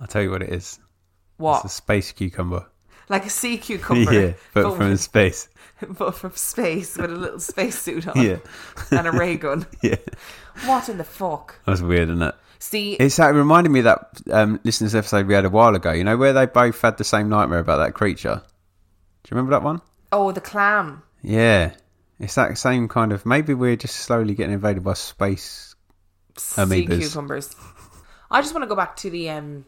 I'll 0.00 0.06
tell 0.06 0.22
you 0.22 0.30
what 0.30 0.42
it 0.42 0.50
is. 0.50 0.78
What? 1.36 1.64
It's 1.64 1.72
a 1.72 1.76
space 1.76 2.12
cucumber. 2.12 2.66
Like 3.08 3.26
a 3.26 3.30
sea 3.30 3.58
cucumber. 3.58 4.12
yeah, 4.12 4.32
but 4.52 4.76
from 4.76 4.96
space. 4.96 5.48
but 5.98 6.14
from 6.14 6.32
space 6.32 6.96
with 6.96 7.10
a 7.10 7.14
little 7.14 7.40
spacesuit 7.40 8.06
on 8.08 8.20
Yeah. 8.20 8.36
and 8.90 9.06
a 9.06 9.12
ray 9.12 9.36
gun. 9.36 9.66
Yeah. 9.82 9.96
What 10.66 10.88
in 10.88 10.98
the 10.98 11.04
fuck? 11.04 11.56
That's 11.66 11.80
weird, 11.80 12.08
isn't 12.08 12.22
it? 12.22 12.34
See, 12.60 12.94
It's 12.94 13.16
that 13.16 13.30
it 13.30 13.38
reminded 13.38 13.70
me 13.70 13.80
of 13.80 13.84
that 13.84 14.20
um, 14.32 14.60
listeners 14.64 14.94
episode 14.94 15.26
we 15.26 15.34
had 15.34 15.44
a 15.44 15.50
while 15.50 15.74
ago. 15.74 15.92
You 15.92 16.04
know 16.04 16.16
where 16.16 16.32
they 16.32 16.46
both 16.46 16.80
had 16.80 16.96
the 16.96 17.04
same 17.04 17.28
nightmare 17.28 17.58
about 17.58 17.78
that 17.78 17.92
creature. 17.94 18.40
Do 19.22 19.28
you 19.30 19.36
remember 19.36 19.50
that 19.50 19.62
one? 19.62 19.80
oh, 20.12 20.30
the 20.32 20.40
clam. 20.40 21.02
Yeah, 21.22 21.72
it's 22.20 22.36
that 22.36 22.56
same 22.56 22.86
kind 22.88 23.12
of. 23.12 23.26
Maybe 23.26 23.52
we're 23.52 23.76
just 23.76 23.96
slowly 23.96 24.34
getting 24.34 24.54
invaded 24.54 24.84
by 24.84 24.94
space. 24.94 25.74
sea 26.38 26.62
Amoebas. 26.62 27.00
cucumbers. 27.00 27.54
I 28.30 28.40
just 28.40 28.54
want 28.54 28.62
to 28.62 28.68
go 28.68 28.76
back 28.76 28.96
to 28.98 29.10
the 29.10 29.28
um, 29.30 29.66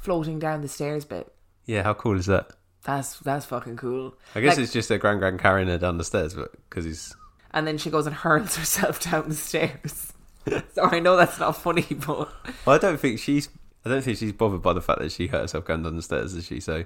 floating 0.00 0.38
down 0.38 0.62
the 0.62 0.68
stairs 0.68 1.04
bit. 1.04 1.32
Yeah, 1.68 1.82
how 1.84 1.94
cool 1.94 2.18
is 2.18 2.26
that? 2.26 2.50
That's 2.82 3.18
that's 3.20 3.44
fucking 3.46 3.76
cool. 3.76 4.14
I 4.34 4.40
guess 4.40 4.56
Like- 4.56 4.64
it's 4.64 4.72
just 4.72 4.90
a 4.90 4.98
grand 4.98 5.20
grand 5.20 5.38
carrying 5.38 5.68
her 5.68 5.78
down 5.78 5.98
the 5.98 6.04
stairs, 6.04 6.34
but 6.34 6.50
because 6.68 6.84
he's 6.84 7.14
and 7.52 7.66
then 7.66 7.78
she 7.78 7.90
goes 7.90 8.06
and 8.06 8.16
hurls 8.16 8.56
herself 8.56 9.00
down 9.00 9.28
the 9.28 9.34
stairs. 9.34 10.12
so 10.72 10.82
I 10.84 10.98
know 10.98 11.16
that's 11.16 11.38
not 11.38 11.56
funny, 11.56 11.86
but 11.90 12.28
Well, 12.64 12.76
I 12.76 12.78
don't 12.78 12.98
think 12.98 13.20
she's. 13.20 13.48
I 13.84 13.90
don't 13.90 14.02
think 14.02 14.18
she's 14.18 14.32
bothered 14.32 14.62
by 14.62 14.72
the 14.72 14.80
fact 14.82 14.98
that 15.00 15.12
she 15.12 15.26
hurt 15.28 15.42
herself 15.42 15.64
going 15.66 15.82
down 15.82 15.96
the 15.96 16.02
stairs, 16.02 16.34
is 16.34 16.46
she? 16.46 16.58
So 16.60 16.84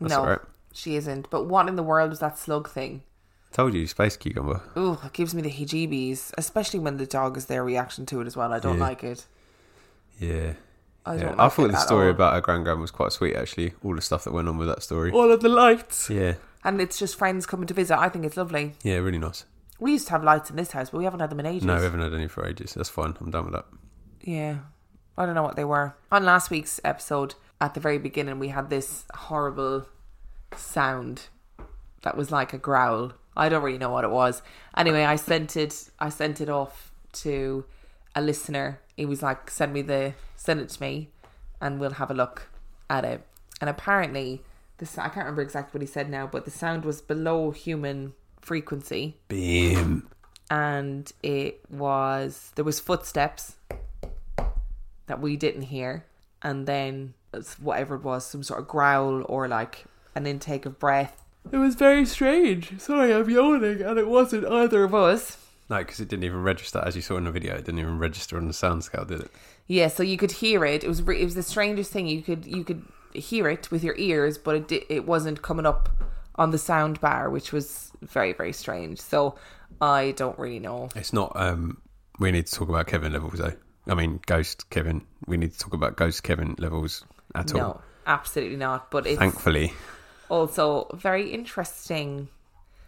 that's 0.00 0.12
no, 0.12 0.38
she 0.72 0.96
isn't. 0.96 1.30
But 1.30 1.44
what 1.46 1.68
in 1.68 1.76
the 1.76 1.82
world 1.82 2.10
was 2.10 2.18
that 2.20 2.36
slug 2.38 2.68
thing? 2.68 3.02
Told 3.52 3.72
you, 3.74 3.86
space 3.86 4.16
cucumber. 4.16 4.60
Ooh, 4.76 4.98
it 5.04 5.12
gives 5.14 5.34
me 5.34 5.40
the 5.40 5.50
heebie-jeebies, 5.50 6.32
especially 6.36 6.80
when 6.80 6.98
the 6.98 7.06
dog 7.06 7.36
is 7.38 7.46
their 7.46 7.64
reaction 7.64 8.04
to 8.06 8.20
it 8.20 8.26
as 8.26 8.36
well. 8.36 8.52
I 8.52 8.58
don't 8.58 8.76
Yeah. 8.76 8.84
like 8.84 9.02
it. 9.02 9.24
Yeah. 10.18 10.52
I 11.06 11.14
yeah. 11.14 11.20
don't. 11.22 11.40
I 11.40 11.48
thought 11.48 11.70
the 11.70 11.76
story 11.78 12.06
all. 12.06 12.10
about 12.12 12.34
her 12.34 12.40
grand 12.40 12.64
grand 12.64 12.80
was 12.80 12.90
quite 12.90 13.12
sweet, 13.12 13.34
actually. 13.34 13.74
All 13.82 13.94
the 13.94 14.02
stuff 14.02 14.24
that 14.24 14.32
went 14.32 14.48
on 14.48 14.58
with 14.58 14.68
that 14.68 14.82
story. 14.82 15.10
all 15.10 15.30
of 15.30 15.40
the 15.40 15.48
lights, 15.48 16.10
Yeah. 16.10 16.34
and 16.64 16.80
it's 16.80 16.98
just 16.98 17.16
friends 17.16 17.46
coming 17.46 17.66
to 17.66 17.74
visit. 17.74 17.98
I 17.98 18.08
think 18.08 18.24
it's 18.24 18.36
lovely. 18.36 18.74
Yeah, 18.82 18.96
really 18.96 19.18
nice. 19.18 19.44
We 19.80 19.92
used 19.92 20.06
to 20.08 20.12
have 20.12 20.24
lights 20.24 20.50
in 20.50 20.56
this 20.56 20.72
house, 20.72 20.90
but 20.90 20.98
we 20.98 21.04
haven't 21.04 21.20
had 21.20 21.30
them 21.30 21.40
in 21.40 21.46
ages. 21.46 21.64
No, 21.64 21.76
we 21.76 21.84
haven't 21.84 22.00
had 22.00 22.12
any 22.12 22.26
for 22.28 22.44
ages. 22.46 22.74
That's 22.74 22.88
fine. 22.88 23.16
I'm 23.20 23.30
done 23.30 23.44
with 23.44 23.54
that. 23.54 23.66
Yeah. 24.22 24.58
I 25.16 25.24
don't 25.24 25.34
know 25.34 25.42
what 25.42 25.56
they 25.56 25.64
were. 25.64 25.94
On 26.12 26.24
last 26.24 26.50
week's 26.50 26.80
episode, 26.84 27.34
at 27.60 27.74
the 27.74 27.80
very 27.80 27.98
beginning, 27.98 28.38
we 28.38 28.48
had 28.48 28.70
this 28.70 29.04
horrible 29.14 29.86
sound 30.56 31.28
that 32.02 32.16
was 32.16 32.30
like 32.30 32.52
a 32.52 32.58
growl. 32.58 33.12
I 33.36 33.48
don't 33.48 33.62
really 33.62 33.78
know 33.78 33.90
what 33.90 34.04
it 34.04 34.10
was. 34.10 34.42
Anyway, 34.76 35.04
I 35.04 35.16
sent 35.16 35.56
it 35.56 35.90
I 35.98 36.08
sent 36.08 36.40
it 36.40 36.48
off 36.48 36.92
to 37.14 37.64
a 38.14 38.20
listener. 38.20 38.80
He 38.98 39.06
was 39.06 39.22
like, 39.22 39.48
send 39.48 39.72
me 39.72 39.82
the 39.82 40.14
send 40.34 40.58
it 40.58 40.70
to 40.70 40.82
me 40.82 41.10
and 41.60 41.78
we'll 41.78 41.92
have 41.92 42.10
a 42.10 42.14
look 42.14 42.48
at 42.90 43.04
it. 43.04 43.24
And 43.60 43.70
apparently 43.70 44.42
this 44.78 44.98
I 44.98 45.04
can't 45.04 45.18
remember 45.18 45.42
exactly 45.42 45.78
what 45.78 45.82
he 45.82 45.86
said 45.86 46.10
now, 46.10 46.26
but 46.26 46.44
the 46.44 46.50
sound 46.50 46.84
was 46.84 47.00
below 47.00 47.52
human 47.52 48.14
frequency. 48.40 49.16
Beam. 49.28 50.08
and 50.50 51.12
it 51.22 51.60
was 51.70 52.50
there 52.56 52.64
was 52.64 52.80
footsteps 52.80 53.54
that 55.06 55.20
we 55.20 55.36
didn't 55.36 55.62
hear. 55.62 56.04
And 56.42 56.66
then 56.66 57.14
whatever 57.60 57.94
it 57.94 58.02
was 58.02 58.26
some 58.26 58.42
sort 58.42 58.58
of 58.58 58.66
growl 58.66 59.24
or 59.28 59.46
like 59.46 59.84
an 60.16 60.26
intake 60.26 60.66
of 60.66 60.80
breath. 60.80 61.22
It 61.52 61.58
was 61.58 61.76
very 61.76 62.04
strange. 62.04 62.80
Sorry 62.80 63.14
i'm 63.14 63.30
yawning 63.30 63.80
and 63.80 63.96
it 63.96 64.08
wasn't 64.08 64.44
either 64.44 64.82
of 64.82 64.92
us 64.92 65.38
No, 65.70 65.78
because 65.78 66.00
it 66.00 66.08
didn't 66.08 66.24
even 66.24 66.42
register, 66.42 66.82
as 66.84 66.96
you 66.96 67.02
saw 67.02 67.16
in 67.18 67.24
the 67.24 67.30
video. 67.30 67.54
It 67.54 67.64
didn't 67.66 67.80
even 67.80 67.98
register 67.98 68.36
on 68.38 68.46
the 68.46 68.52
sound 68.54 68.84
scale, 68.84 69.04
did 69.04 69.20
it? 69.22 69.30
yeah 69.70 69.86
so 69.88 70.02
you 70.02 70.16
could 70.16 70.32
hear 70.32 70.64
it 70.64 70.82
it 70.82 70.88
was 70.88 71.02
re- 71.02 71.20
it 71.20 71.24
was 71.26 71.34
the 71.34 71.42
strangest 71.42 71.92
thing 71.92 72.06
you 72.06 72.22
could 72.22 72.46
you 72.46 72.64
could 72.64 72.82
hear 73.12 73.50
it 73.50 73.70
with 73.70 73.84
your 73.84 73.94
ears 73.98 74.38
but 74.38 74.54
it 74.56 74.66
di- 74.66 74.86
it 74.88 75.04
wasn't 75.06 75.42
coming 75.42 75.66
up 75.66 75.90
on 76.36 76.52
the 76.52 76.56
sound 76.56 76.98
bar 77.02 77.28
which 77.28 77.52
was 77.52 77.90
very 78.00 78.32
very 78.32 78.50
strange 78.54 78.98
so 78.98 79.34
i 79.82 80.12
don't 80.16 80.38
really 80.38 80.58
know 80.58 80.88
It's 80.96 81.12
not. 81.12 81.32
um 81.36 81.82
We 82.18 82.30
need 82.32 82.46
to 82.46 82.54
talk 82.54 82.70
about 82.70 82.86
Kevin 82.86 83.12
levels, 83.12 83.34
though. 83.38 83.52
I 83.86 83.94
mean, 83.94 84.20
Ghost 84.26 84.70
Kevin. 84.70 85.02
We 85.26 85.36
need 85.36 85.52
to 85.52 85.58
talk 85.58 85.74
about 85.74 85.96
Ghost 85.96 86.22
Kevin 86.22 86.54
levels 86.58 87.04
at 87.34 87.52
all. 87.54 87.60
no 87.60 87.80
absolutely 88.06 88.56
not 88.56 88.90
but 88.90 89.06
it's 89.06 89.18
Thankfully. 89.18 89.74
also 90.30 90.86
very 90.94 91.30
interesting. 91.30 92.28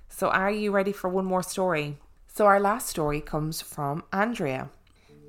So, 0.09 0.29
are 0.29 0.51
you 0.51 0.71
ready 0.73 0.93
for 0.93 1.09
one 1.11 1.27
more 1.27 1.43
story? 1.43 1.99
So, 2.33 2.47
our 2.47 2.61
last 2.61 2.89
story 2.89 3.21
comes 3.21 3.61
from 3.61 4.05
Andrea. 4.13 4.71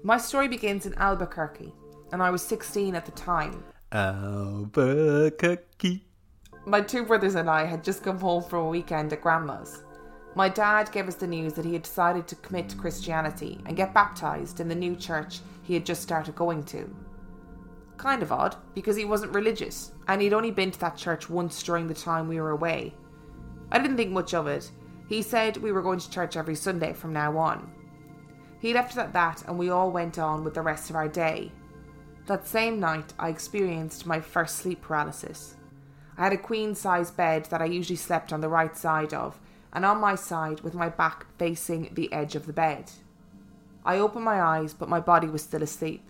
My 0.04 0.20
story 0.20 0.48
begins 0.48 0.86
in 0.86 0.94
Albuquerque, 0.94 1.74
and 2.12 2.22
I 2.22 2.30
was 2.30 2.44
16 2.44 2.94
at 2.94 3.08
the 3.08 3.12
time. 3.14 3.64
Albuquerque. 3.92 4.86
My 6.68 6.82
two 6.82 7.04
brothers 7.04 7.34
and 7.34 7.50
I 7.50 7.66
had 7.66 7.84
just 7.84 8.04
come 8.04 8.20
home 8.20 8.44
from 8.44 8.60
a 8.60 8.70
weekend 8.70 9.12
at 9.14 9.22
Grandma's. 9.22 9.84
My 10.36 10.48
dad 10.48 10.92
gave 10.92 11.08
us 11.08 11.16
the 11.16 11.26
news 11.26 11.54
that 11.54 11.66
he 11.66 11.74
had 11.74 11.82
decided 11.82 12.28
to 12.28 12.36
commit 12.36 12.70
to 12.70 12.78
Christianity 12.78 13.60
and 13.66 13.76
get 13.76 13.96
baptized 13.96 14.60
in 14.60 14.68
the 14.70 14.76
new 14.76 14.96
church 14.96 15.40
he 15.64 15.74
had 15.74 15.88
just 15.88 16.04
started 16.04 16.36
going 16.36 16.64
to. 16.66 16.88
Kind 17.98 18.22
of 18.22 18.32
odd, 18.32 18.56
because 18.76 18.96
he 18.96 19.06
wasn't 19.06 19.34
religious, 19.34 19.92
and 20.08 20.22
he'd 20.22 20.34
only 20.34 20.52
been 20.52 20.70
to 20.70 20.80
that 20.82 20.98
church 20.98 21.32
once 21.32 21.64
during 21.64 21.88
the 21.88 21.96
time 21.96 22.28
we 22.28 22.40
were 22.40 22.52
away. 22.52 22.94
I 23.72 23.80
didn't 23.80 23.98
think 23.98 24.12
much 24.12 24.36
of 24.36 24.46
it. 24.46 24.70
He 25.12 25.22
said 25.22 25.58
we 25.58 25.74
were 25.74 25.82
going 25.82 26.00
to 26.00 26.10
church 26.10 26.38
every 26.38 26.56
Sunday 26.56 26.94
from 26.94 27.12
now 27.12 27.38
on. 27.38 27.70
He 28.60 28.74
left 28.74 28.94
it 28.94 29.00
at 29.00 29.12
that, 29.12 29.44
and 29.46 29.60
we 29.60 29.70
all 29.70 29.92
went 29.92 30.18
on 30.18 30.46
with 30.46 30.54
the 30.54 30.62
rest 30.62 30.90
of 30.90 30.96
our 30.96 31.10
day. 31.10 31.52
That 32.28 32.48
same 32.48 32.80
night, 32.80 33.12
I 33.20 33.28
experienced 33.28 34.06
my 34.06 34.22
first 34.22 34.56
sleep 34.56 34.82
paralysis. 34.82 35.56
I 36.18 36.24
had 36.24 36.32
a 36.32 36.38
queen 36.38 36.76
size 36.76 37.12
bed 37.12 37.44
that 37.48 37.62
I 37.62 37.66
usually 37.66 37.98
slept 37.98 38.32
on 38.32 38.40
the 38.40 38.48
right 38.48 38.78
side 38.78 39.14
of, 39.14 39.38
and 39.74 39.84
on 39.84 40.00
my 40.00 40.16
side 40.16 40.62
with 40.62 40.76
my 40.76 40.88
back 40.88 41.26
facing 41.38 41.90
the 41.94 42.14
edge 42.14 42.36
of 42.36 42.46
the 42.46 42.54
bed. 42.54 42.90
I 43.84 43.98
opened 43.98 44.24
my 44.24 44.42
eyes, 44.42 44.74
but 44.74 44.88
my 44.88 45.02
body 45.02 45.28
was 45.28 45.42
still 45.42 45.62
asleep. 45.62 46.10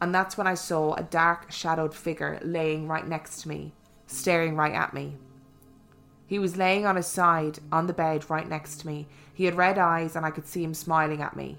And 0.00 0.14
that's 0.14 0.38
when 0.38 0.46
I 0.46 0.54
saw 0.54 0.94
a 0.94 1.02
dark, 1.02 1.52
shadowed 1.52 1.94
figure 1.94 2.40
laying 2.42 2.88
right 2.88 3.06
next 3.06 3.42
to 3.42 3.48
me, 3.48 3.74
staring 4.06 4.56
right 4.56 4.72
at 4.72 4.94
me. 4.94 5.18
He 6.26 6.38
was 6.38 6.56
laying 6.56 6.86
on 6.86 6.96
his 6.96 7.06
side 7.06 7.58
on 7.70 7.86
the 7.86 7.92
bed 7.92 8.28
right 8.30 8.48
next 8.48 8.80
to 8.80 8.86
me. 8.86 9.06
He 9.32 9.44
had 9.44 9.56
red 9.56 9.78
eyes, 9.78 10.16
and 10.16 10.24
I 10.24 10.30
could 10.30 10.46
see 10.46 10.64
him 10.64 10.74
smiling 10.74 11.20
at 11.20 11.36
me. 11.36 11.58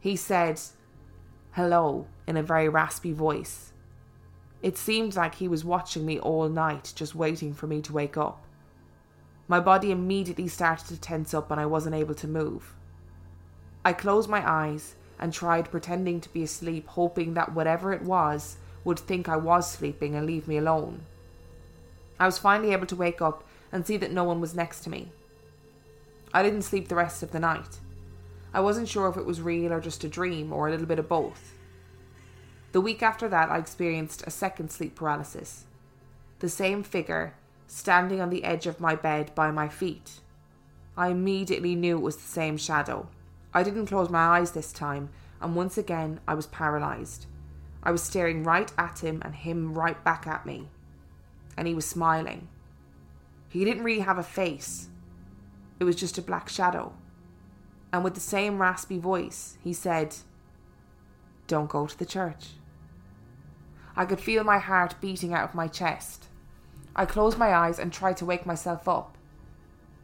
He 0.00 0.16
said, 0.16 0.60
Hello, 1.52 2.06
in 2.26 2.36
a 2.36 2.42
very 2.42 2.68
raspy 2.68 3.12
voice. 3.12 3.72
It 4.62 4.78
seemed 4.78 5.16
like 5.16 5.36
he 5.36 5.48
was 5.48 5.64
watching 5.64 6.06
me 6.06 6.18
all 6.18 6.48
night, 6.48 6.92
just 6.94 7.14
waiting 7.14 7.54
for 7.54 7.66
me 7.66 7.80
to 7.82 7.92
wake 7.92 8.16
up. 8.16 8.42
My 9.48 9.60
body 9.60 9.90
immediately 9.90 10.48
started 10.48 10.88
to 10.88 11.00
tense 11.00 11.32
up 11.32 11.50
and 11.50 11.60
I 11.60 11.66
wasn't 11.66 11.94
able 11.94 12.14
to 12.14 12.28
move. 12.28 12.74
I 13.84 13.92
closed 13.92 14.28
my 14.28 14.48
eyes 14.48 14.96
and 15.18 15.32
tried 15.32 15.70
pretending 15.70 16.20
to 16.20 16.32
be 16.32 16.42
asleep, 16.42 16.88
hoping 16.88 17.34
that 17.34 17.54
whatever 17.54 17.92
it 17.92 18.02
was 18.02 18.56
would 18.84 18.98
think 18.98 19.28
I 19.28 19.36
was 19.36 19.70
sleeping 19.70 20.14
and 20.14 20.26
leave 20.26 20.48
me 20.48 20.56
alone. 20.56 21.02
I 22.18 22.26
was 22.26 22.38
finally 22.38 22.72
able 22.72 22.86
to 22.86 22.96
wake 22.96 23.20
up 23.20 23.44
and 23.72 23.86
see 23.86 23.96
that 23.98 24.12
no 24.12 24.24
one 24.24 24.40
was 24.40 24.54
next 24.54 24.80
to 24.80 24.90
me. 24.90 25.10
I 26.32 26.42
didn't 26.42 26.62
sleep 26.62 26.88
the 26.88 26.94
rest 26.94 27.22
of 27.22 27.32
the 27.32 27.40
night. 27.40 27.78
I 28.54 28.60
wasn't 28.60 28.88
sure 28.88 29.08
if 29.08 29.16
it 29.16 29.26
was 29.26 29.40
real 29.40 29.72
or 29.72 29.80
just 29.80 30.04
a 30.04 30.08
dream 30.08 30.52
or 30.52 30.68
a 30.68 30.70
little 30.70 30.86
bit 30.86 30.98
of 30.98 31.08
both. 31.08 31.52
The 32.72 32.80
week 32.80 33.02
after 33.02 33.28
that, 33.28 33.50
I 33.50 33.58
experienced 33.58 34.24
a 34.26 34.30
second 34.30 34.70
sleep 34.70 34.94
paralysis. 34.94 35.64
The 36.40 36.48
same 36.48 36.82
figure 36.82 37.34
standing 37.66 38.20
on 38.20 38.30
the 38.30 38.44
edge 38.44 38.66
of 38.66 38.80
my 38.80 38.94
bed 38.94 39.34
by 39.34 39.50
my 39.50 39.68
feet. 39.68 40.20
I 40.96 41.08
immediately 41.08 41.74
knew 41.74 41.98
it 41.98 42.02
was 42.02 42.16
the 42.16 42.22
same 42.22 42.56
shadow. 42.56 43.08
I 43.52 43.62
didn't 43.62 43.86
close 43.86 44.10
my 44.10 44.38
eyes 44.38 44.52
this 44.52 44.72
time, 44.72 45.10
and 45.40 45.54
once 45.54 45.76
again 45.78 46.20
I 46.26 46.34
was 46.34 46.46
paralysed. 46.46 47.26
I 47.82 47.90
was 47.90 48.02
staring 48.02 48.42
right 48.42 48.72
at 48.78 48.98
him 48.98 49.22
and 49.24 49.34
him 49.34 49.74
right 49.74 50.02
back 50.04 50.26
at 50.26 50.46
me. 50.46 50.68
And 51.56 51.66
he 51.66 51.74
was 51.74 51.86
smiling. 51.86 52.48
He 53.48 53.64
didn't 53.64 53.84
really 53.84 54.00
have 54.00 54.18
a 54.18 54.22
face, 54.22 54.88
it 55.78 55.84
was 55.84 55.96
just 55.96 56.18
a 56.18 56.22
black 56.22 56.48
shadow. 56.48 56.92
And 57.92 58.02
with 58.04 58.14
the 58.14 58.20
same 58.20 58.60
raspy 58.60 58.98
voice, 58.98 59.56
he 59.62 59.72
said, 59.72 60.16
Don't 61.46 61.70
go 61.70 61.86
to 61.86 61.98
the 61.98 62.04
church. 62.06 62.48
I 63.96 64.04
could 64.04 64.20
feel 64.20 64.44
my 64.44 64.58
heart 64.58 64.96
beating 65.00 65.32
out 65.32 65.48
of 65.48 65.54
my 65.54 65.68
chest. 65.68 66.26
I 66.94 67.06
closed 67.06 67.38
my 67.38 67.54
eyes 67.54 67.78
and 67.78 67.92
tried 67.92 68.16
to 68.18 68.26
wake 68.26 68.44
myself 68.44 68.88
up. 68.88 69.16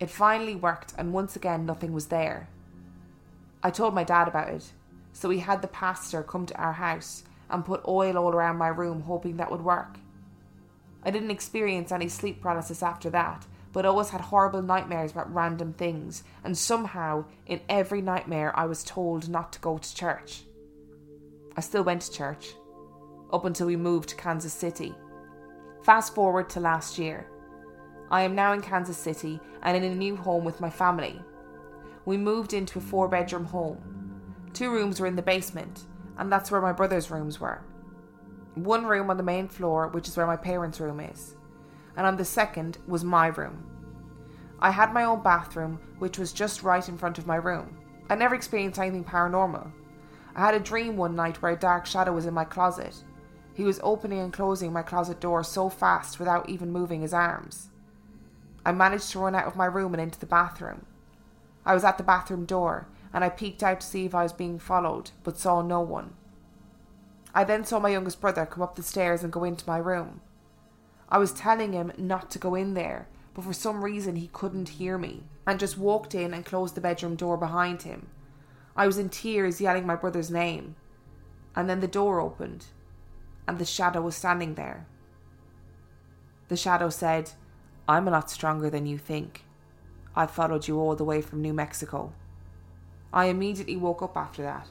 It 0.01 0.11
finally 0.11 0.55
worked, 0.55 0.95
and 0.97 1.13
once 1.13 1.37
again, 1.37 1.67
nothing 1.67 1.93
was 1.93 2.07
there. 2.07 2.49
I 3.63 3.71
told 3.71 3.95
my 3.95 4.05
dad 4.05 4.29
about 4.29 4.49
it, 4.49 4.73
so 5.13 5.31
he 5.31 5.39
had 5.39 5.63
the 5.63 5.69
pastor 5.69 6.23
come 6.23 6.47
to 6.47 6.57
our 6.57 6.73
house 6.73 7.25
and 7.51 7.65
put 7.65 7.87
oil 7.87 8.17
all 8.17 8.33
around 8.33 8.57
my 8.57 8.69
room, 8.69 9.03
hoping 9.03 9.37
that 9.37 9.51
would 9.51 9.63
work. 9.63 9.99
I 11.05 11.11
didn't 11.11 11.31
experience 11.31 11.91
any 11.91 12.09
sleep 12.09 12.41
paralysis 12.41 12.83
after 12.83 13.11
that, 13.11 13.47
but 13.73 13.87
always 13.87 14.11
had 14.11 14.21
horrible 14.21 14.63
nightmares 14.63 15.13
about 15.13 15.33
random 15.33 15.73
things, 15.73 16.23
and 16.45 16.57
somehow, 16.57 17.25
in 17.47 17.61
every 17.69 18.03
nightmare, 18.03 18.57
I 18.59 18.67
was 18.67 18.85
told 18.85 19.29
not 19.29 19.53
to 19.55 19.61
go 19.61 19.79
to 19.79 19.95
church. 19.95 20.43
I 21.57 21.61
still 21.61 21.83
went 21.83 22.03
to 22.03 22.13
church, 22.13 22.55
up 23.33 23.45
until 23.45 23.67
we 23.67 23.77
moved 23.77 24.11
to 24.11 24.17
Kansas 24.17 24.53
City. 24.53 24.95
Fast 25.83 26.15
forward 26.15 26.49
to 26.51 26.61
last 26.61 26.99
year. 26.99 27.27
I 28.11 28.23
am 28.23 28.35
now 28.35 28.53
in 28.53 28.61
Kansas 28.61 28.99
City 28.99 29.41
and 29.63 29.77
in 29.77 29.91
a 29.91 29.95
new 29.95 30.17
home 30.17 30.45
with 30.45 30.61
my 30.61 30.71
family. 30.71 31.21
We 32.05 32.17
moved 32.19 32.53
into 32.53 32.79
a 32.79 32.83
four 32.83 33.09
bedroom 33.09 33.47
home. 33.47 33.79
Two 34.53 34.71
rooms 34.71 35.01
were 35.01 35.07
in 35.07 35.17
the 35.17 35.23
basement, 35.23 35.85
and 36.19 36.31
that's 36.31 36.51
where 36.51 36.61
my 36.61 36.73
brother's 36.73 37.11
rooms 37.11 37.41
were. 37.41 37.63
One 38.55 38.85
room 38.85 39.09
on 39.09 39.17
the 39.17 39.23
main 39.23 39.49
floor, 39.49 39.89
which 39.89 40.09
is 40.09 40.17
where 40.17 40.27
my 40.27 40.37
parents' 40.37 40.81
room 40.81 41.01
is, 41.01 41.37
and 41.97 42.07
on 42.07 42.17
the 42.17 42.25
second 42.25 42.79
was 42.87 43.03
my 43.03 43.29
room. 43.29 43.67
I 44.59 44.71
had 44.71 44.93
my 44.93 45.05
own 45.05 45.23
bathroom, 45.23 45.81
which 45.99 46.19
was 46.19 46.33
just 46.33 46.63
right 46.63 46.87
in 46.87 46.99
front 46.99 47.19
of 47.19 47.27
my 47.27 47.37
room. 47.37 47.79
I 48.11 48.15
never 48.15 48.35
experienced 48.35 48.79
anything 48.79 49.05
paranormal. 49.05 49.73
I 50.37 50.41
had 50.41 50.55
a 50.55 50.61
dream 50.61 50.97
one 50.97 51.17
night 51.17 51.41
where 51.41 51.53
a 51.53 51.59
dark 51.59 51.87
shadow 51.87 52.13
was 52.13 52.27
in 52.27 52.35
my 52.35 52.45
closet. 52.45 53.03
He 53.55 53.65
was 53.65 53.81
opening 53.83 54.21
and 54.21 54.33
closing 54.33 54.73
my 54.73 54.83
closet 54.83 55.21
door 55.21 55.43
so 55.45 55.69
fast 55.69 56.19
without 56.19 56.49
even 56.49 56.71
moving 56.71 57.01
his 57.01 57.13
arms. 57.13 57.71
I 58.65 58.73
managed 58.73 59.11
to 59.13 59.19
run 59.19 59.35
out 59.35 59.47
of 59.47 59.57
my 59.57 59.67
room 59.67 59.95
and 59.95 60.01
into 60.01 60.21
the 60.21 60.27
bathroom. 60.27 60.87
I 61.65 61.75
was 61.75 61.85
at 61.85 61.99
the 61.99 62.05
bathroom 62.05 62.45
door 62.45 62.87
and 63.13 63.25
I 63.25 63.29
peeked 63.29 63.63
out 63.63 63.81
to 63.81 63.87
see 63.87 64.05
if 64.05 64.15
I 64.15 64.23
was 64.23 64.33
being 64.33 64.59
followed, 64.59 65.11
but 65.23 65.39
saw 65.39 65.63
no 65.63 65.81
one. 65.81 66.15
I 67.35 67.45
then 67.45 67.65
saw 67.65 67.79
my 67.79 67.89
youngest 67.89 68.21
brother 68.21 68.47
come 68.47 68.63
up 68.63 68.77
the 68.77 68.83
stairs 68.83 69.23
and 69.23 69.33
go 69.33 69.45
into 69.45 69.67
my 69.67 69.79
room. 69.79 70.21
I 71.09 71.19
was 71.19 71.33
telling 71.33 71.73
him 71.73 71.93
not 71.97 72.31
to 72.33 72.39
go 72.39 72.55
in 72.55 72.75
there, 72.75 73.09
but 73.35 73.45
for 73.45 73.53
some 73.53 73.85
reason 73.85 74.17
he 74.17 74.29
couldn't 74.29 74.71
hear 74.71 74.99
me 74.99 75.25
and 75.47 75.59
just 75.59 75.79
walked 75.79 76.15
in 76.15 76.35
and 76.35 76.45
closed 76.45 76.75
the 76.75 76.81
bedroom 76.81 77.17
door 77.17 77.37
behind 77.37 77.83
him. 77.83 78.09
I 78.77 78.87
was 78.87 78.99
in 78.99 79.09
tears 79.09 79.61
yelling 79.61 79.87
my 79.87 79.97
brother's 79.97 80.31
name. 80.31 80.77
And 81.55 81.69
then 81.69 81.81
the 81.81 81.89
door 81.89 82.21
opened 82.21 82.67
and 83.47 83.59
the 83.59 83.65
shadow 83.65 84.01
was 84.01 84.17
standing 84.17 84.55
there. 84.55 84.87
The 86.49 86.57
shadow 86.57 86.89
said, 86.89 87.33
I'm 87.89 88.09
a 88.09 88.11
lot 88.11 88.31
stronger 88.31 88.71
than 88.71 88.87
you 88.87 88.99
think. 88.99 89.45
I 90.15 90.27
followed 90.27 90.69
you 90.69 90.79
all 90.79 90.97
the 90.97 91.05
way 91.05 91.21
from 91.21 91.43
New 91.43 91.53
Mexico. 91.53 92.13
I 93.13 93.27
immediately 93.27 93.77
woke 93.77 94.03
up 94.03 94.17
after 94.17 94.43
that. 94.43 94.69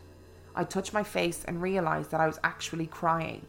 I 0.55 0.63
touched 0.63 0.93
my 0.93 1.03
face 1.03 1.43
and 1.46 1.62
realized 1.62 2.12
that 2.12 2.22
I 2.22 2.27
was 2.27 2.39
actually 2.43 2.88
crying. 2.88 3.46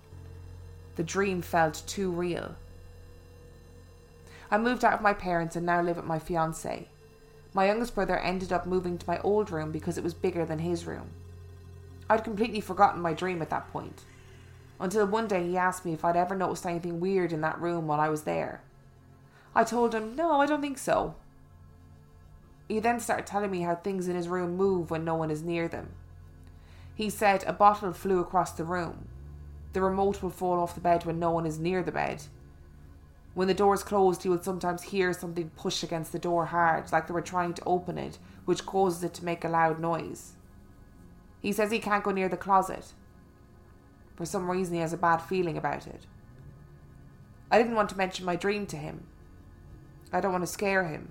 The 0.97 1.03
dream 1.03 1.43
felt 1.43 1.83
too 1.87 2.11
real. 2.11 2.55
I 4.51 4.59
moved 4.59 4.85
out 4.85 4.93
of 4.93 5.01
my 5.01 5.15
parents 5.15 5.57
and 5.57 5.65
now 5.65 5.81
live 5.81 5.97
with 5.97 6.05
my 6.05 6.19
fiance. 6.19 6.87
My 7.55 7.67
youngest 7.67 7.95
brother 7.95 8.19
ended 8.19 8.53
up 8.53 8.67
moving 8.67 8.99
to 8.99 9.07
my 9.07 9.19
old 9.21 9.51
room 9.51 9.73
because 9.73 9.99
it 9.99 10.05
was 10.05 10.15
bigger 10.15 10.45
than 10.45 10.59
his 10.59 10.87
room. 10.87 11.11
I'd 12.09 12.25
completely 12.25 12.61
forgotten 12.61 13.01
my 13.01 13.15
dream 13.15 13.41
at 13.41 13.51
that 13.51 13.73
point, 13.73 14.03
until 14.79 15.07
one 15.07 15.27
day 15.27 15.47
he 15.47 15.57
asked 15.57 15.85
me 15.85 15.93
if 15.93 16.05
I'd 16.05 16.17
ever 16.17 16.35
noticed 16.35 16.67
anything 16.67 17.01
weird 17.01 17.33
in 17.33 17.41
that 17.41 17.61
room 17.61 17.87
while 17.87 18.01
I 18.01 18.11
was 18.11 18.23
there. 18.23 18.61
I 19.55 19.65
told 19.65 19.95
him, 19.95 20.15
no, 20.15 20.41
I 20.41 20.47
don't 20.47 20.61
think 20.61 20.79
so. 20.79 21.15
He 22.69 22.79
then 22.81 23.01
started 23.01 23.27
telling 23.27 23.51
me 23.51 23.63
how 23.63 23.75
things 23.75 24.09
in 24.09 24.17
his 24.17 24.29
room 24.29 24.57
move 24.57 24.91
when 24.91 25.05
no 25.05 25.15
one 25.15 25.31
is 25.31 25.43
near 25.43 25.69
them. 25.69 25.91
He 26.95 27.11
said 27.11 27.45
a 27.47 27.53
bottle 27.53 27.93
flew 27.93 28.21
across 28.21 28.53
the 28.53 28.65
room. 28.65 29.09
The 29.73 29.81
remote 29.81 30.23
will 30.23 30.31
fall 30.31 30.61
off 30.61 30.75
the 30.75 30.81
bed 30.81 31.05
when 31.05 31.19
no 31.19 31.31
one 31.31 31.47
is 31.47 31.59
near 31.59 31.83
the 31.83 31.93
bed. 31.93 32.25
When 33.35 33.49
the 33.49 33.55
door 33.55 33.75
is 33.75 33.83
closed, 33.83 34.23
he 34.23 34.29
will 34.29 34.43
sometimes 34.43 34.83
hear 34.83 35.13
something 35.13 35.51
push 35.57 35.83
against 35.83 36.13
the 36.13 36.19
door 36.19 36.47
hard, 36.47 36.93
like 36.93 37.07
they 37.07 37.15
were 37.15 37.23
trying 37.23 37.55
to 37.55 37.65
open 37.65 37.97
it, 37.97 38.19
which 38.45 38.67
causes 38.67 39.03
it 39.03 39.15
to 39.15 39.25
make 39.25 39.43
a 39.45 39.49
loud 39.49 39.81
noise. 39.81 40.33
He 41.41 41.53
says 41.53 41.71
he 41.71 41.79
can't 41.79 42.05
go 42.05 42.11
near 42.11 42.29
the 42.29 42.37
closet. 42.37 42.93
For 44.17 44.27
some 44.27 44.51
reason, 44.51 44.75
he 44.75 44.81
has 44.81 44.93
a 44.93 44.99
bad 44.99 45.19
feeling 45.19 45.57
about 45.57 45.87
it. 45.87 46.07
I 47.51 47.59
didn't 47.59 47.75
want 47.75 47.89
to 47.91 47.97
mention 47.97 48.27
my 48.27 48.37
dream 48.37 48.67
to 48.67 48.77
him. 48.77 49.07
I 50.13 50.21
don't 50.21 50.33
want 50.33 50.45
to 50.45 50.47
scare 50.47 50.85
him. 50.85 51.11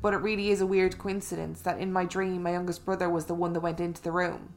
But 0.00 0.14
it 0.14 0.18
really 0.18 0.50
is 0.50 0.60
a 0.60 0.66
weird 0.66 0.98
coincidence 0.98 1.60
that 1.62 1.80
in 1.80 1.92
my 1.92 2.04
dream, 2.04 2.42
my 2.42 2.52
youngest 2.52 2.84
brother 2.84 3.08
was 3.08 3.26
the 3.26 3.34
one 3.34 3.52
that 3.52 3.60
went 3.60 3.80
into 3.80 4.02
the 4.02 4.12
room. 4.12 4.50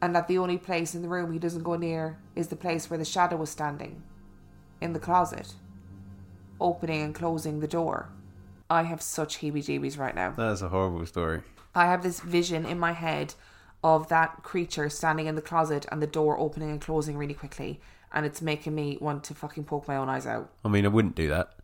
And 0.00 0.14
that 0.14 0.28
the 0.28 0.38
only 0.38 0.58
place 0.58 0.94
in 0.94 1.02
the 1.02 1.08
room 1.08 1.32
he 1.32 1.40
doesn't 1.40 1.64
go 1.64 1.76
near 1.76 2.18
is 2.36 2.48
the 2.48 2.56
place 2.56 2.88
where 2.88 2.98
the 2.98 3.04
shadow 3.04 3.36
was 3.36 3.50
standing 3.50 4.02
in 4.80 4.92
the 4.92 5.00
closet, 5.00 5.54
opening 6.60 7.02
and 7.02 7.14
closing 7.14 7.58
the 7.58 7.66
door. 7.66 8.10
I 8.70 8.84
have 8.84 9.02
such 9.02 9.38
heebie 9.38 9.64
jeebies 9.64 9.98
right 9.98 10.14
now. 10.14 10.30
That 10.30 10.52
is 10.52 10.62
a 10.62 10.68
horrible 10.68 11.04
story. 11.06 11.42
I 11.74 11.86
have 11.86 12.02
this 12.02 12.20
vision 12.20 12.64
in 12.64 12.78
my 12.78 12.92
head 12.92 13.34
of 13.82 14.08
that 14.08 14.42
creature 14.42 14.88
standing 14.88 15.26
in 15.26 15.34
the 15.34 15.42
closet 15.42 15.86
and 15.90 16.02
the 16.02 16.06
door 16.06 16.38
opening 16.38 16.70
and 16.70 16.80
closing 16.80 17.16
really 17.16 17.34
quickly, 17.34 17.80
and 18.12 18.24
it's 18.24 18.42
making 18.42 18.74
me 18.74 18.98
want 19.00 19.24
to 19.24 19.34
fucking 19.34 19.64
poke 19.64 19.88
my 19.88 19.96
own 19.96 20.08
eyes 20.08 20.26
out. 20.26 20.50
I 20.64 20.68
mean, 20.68 20.84
I 20.84 20.88
wouldn't 20.88 21.14
do 21.14 21.28
that. 21.28 21.54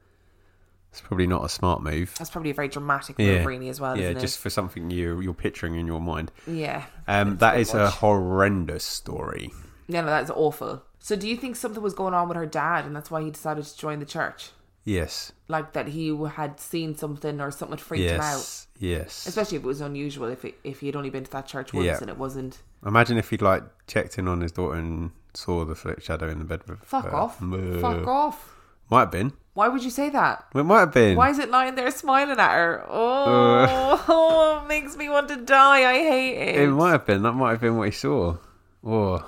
It's 0.94 1.00
probably 1.00 1.26
not 1.26 1.44
a 1.44 1.48
smart 1.48 1.82
move. 1.82 2.14
That's 2.16 2.30
probably 2.30 2.50
a 2.50 2.54
very 2.54 2.68
dramatic 2.68 3.18
move, 3.18 3.28
Yeah. 3.40 3.44
really, 3.44 3.68
as 3.68 3.80
well, 3.80 3.98
yeah, 3.98 4.12
just 4.12 4.38
for 4.38 4.48
something 4.48 4.90
you 4.92 5.20
you're 5.20 5.34
picturing 5.34 5.74
in 5.74 5.88
your 5.88 6.00
mind. 6.00 6.30
Yeah. 6.46 6.84
Um, 7.08 7.38
that 7.38 7.58
is 7.58 7.74
a 7.74 7.90
horrendous 7.90 8.84
story. 8.84 9.52
No, 9.88 10.00
no, 10.02 10.06
that's 10.06 10.30
awful. 10.30 10.82
So, 11.00 11.16
do 11.16 11.28
you 11.28 11.36
think 11.36 11.56
something 11.56 11.82
was 11.82 11.94
going 11.94 12.14
on 12.14 12.28
with 12.28 12.36
her 12.36 12.46
dad, 12.46 12.84
and 12.86 12.94
that's 12.94 13.10
why 13.10 13.22
he 13.22 13.30
decided 13.30 13.64
to 13.64 13.76
join 13.76 13.98
the 13.98 14.06
church? 14.06 14.50
Yes. 14.84 15.32
Like 15.48 15.72
that 15.72 15.88
he 15.88 16.16
had 16.34 16.60
seen 16.60 16.94
something 16.96 17.40
or 17.40 17.50
something 17.50 17.76
freaked 17.78 18.10
him 18.10 18.20
out. 18.20 18.36
Yes. 18.36 18.66
Yes. 18.78 19.26
Especially 19.26 19.56
if 19.58 19.64
it 19.64 19.66
was 19.66 19.80
unusual. 19.80 20.28
If 20.28 20.44
it, 20.44 20.54
if 20.62 20.80
he 20.80 20.86
had 20.86 20.94
only 20.96 21.10
been 21.10 21.24
to 21.24 21.30
that 21.32 21.46
church 21.46 21.72
once 21.72 21.86
Yeah. 21.86 21.98
and 22.00 22.08
it 22.10 22.18
wasn't. 22.18 22.58
Imagine 22.86 23.16
if 23.18 23.30
he'd 23.30 23.42
like 23.42 23.62
checked 23.86 24.18
in 24.18 24.28
on 24.28 24.40
his 24.42 24.52
daughter 24.52 24.76
and 24.76 25.10
saw 25.32 25.64
the 25.64 25.74
shadow 26.00 26.28
in 26.28 26.38
the 26.38 26.44
bed 26.44 26.62
with 26.68 26.80
Fuck 26.84 27.04
her. 27.06 27.14
off. 27.16 27.38
Fuck 27.38 28.06
off. 28.06 28.54
Might 28.90 29.00
have 29.00 29.10
been. 29.10 29.32
Why 29.54 29.68
would 29.68 29.84
you 29.84 29.90
say 29.90 30.10
that? 30.10 30.46
It 30.54 30.64
might 30.64 30.80
have 30.80 30.92
been. 30.92 31.16
Why 31.16 31.30
is 31.30 31.38
it 31.38 31.48
lying 31.48 31.76
there 31.76 31.90
smiling 31.90 32.38
at 32.38 32.52
her? 32.52 32.82
Uh. 32.88 33.98
Oh, 34.08 34.62
it 34.64 34.68
makes 34.68 34.96
me 34.96 35.08
want 35.08 35.28
to 35.28 35.36
die. 35.36 35.88
I 35.88 35.94
hate 35.98 36.36
it. 36.36 36.62
It 36.62 36.68
might 36.70 36.90
have 36.90 37.06
been. 37.06 37.22
That 37.22 37.32
might 37.32 37.52
have 37.52 37.60
been 37.60 37.76
what 37.76 37.86
he 37.88 37.92
saw. 37.92 38.36
Oh, 38.84 39.24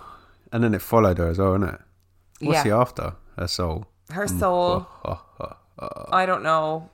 and 0.52 0.64
then 0.64 0.74
it 0.74 0.82
followed 0.82 1.18
her 1.18 1.28
as 1.28 1.38
well, 1.38 1.54
isn't 1.54 1.68
it? 1.68 1.80
What's 2.40 2.56
Yeah. 2.56 2.64
he 2.64 2.70
after? 2.70 3.14
Her 3.38 3.46
soul. 3.46 3.86
Her 4.10 4.26
mm. 4.26 4.38
soul. 4.38 4.86
I 5.78 6.26
don't 6.26 6.42
know. 6.42 6.90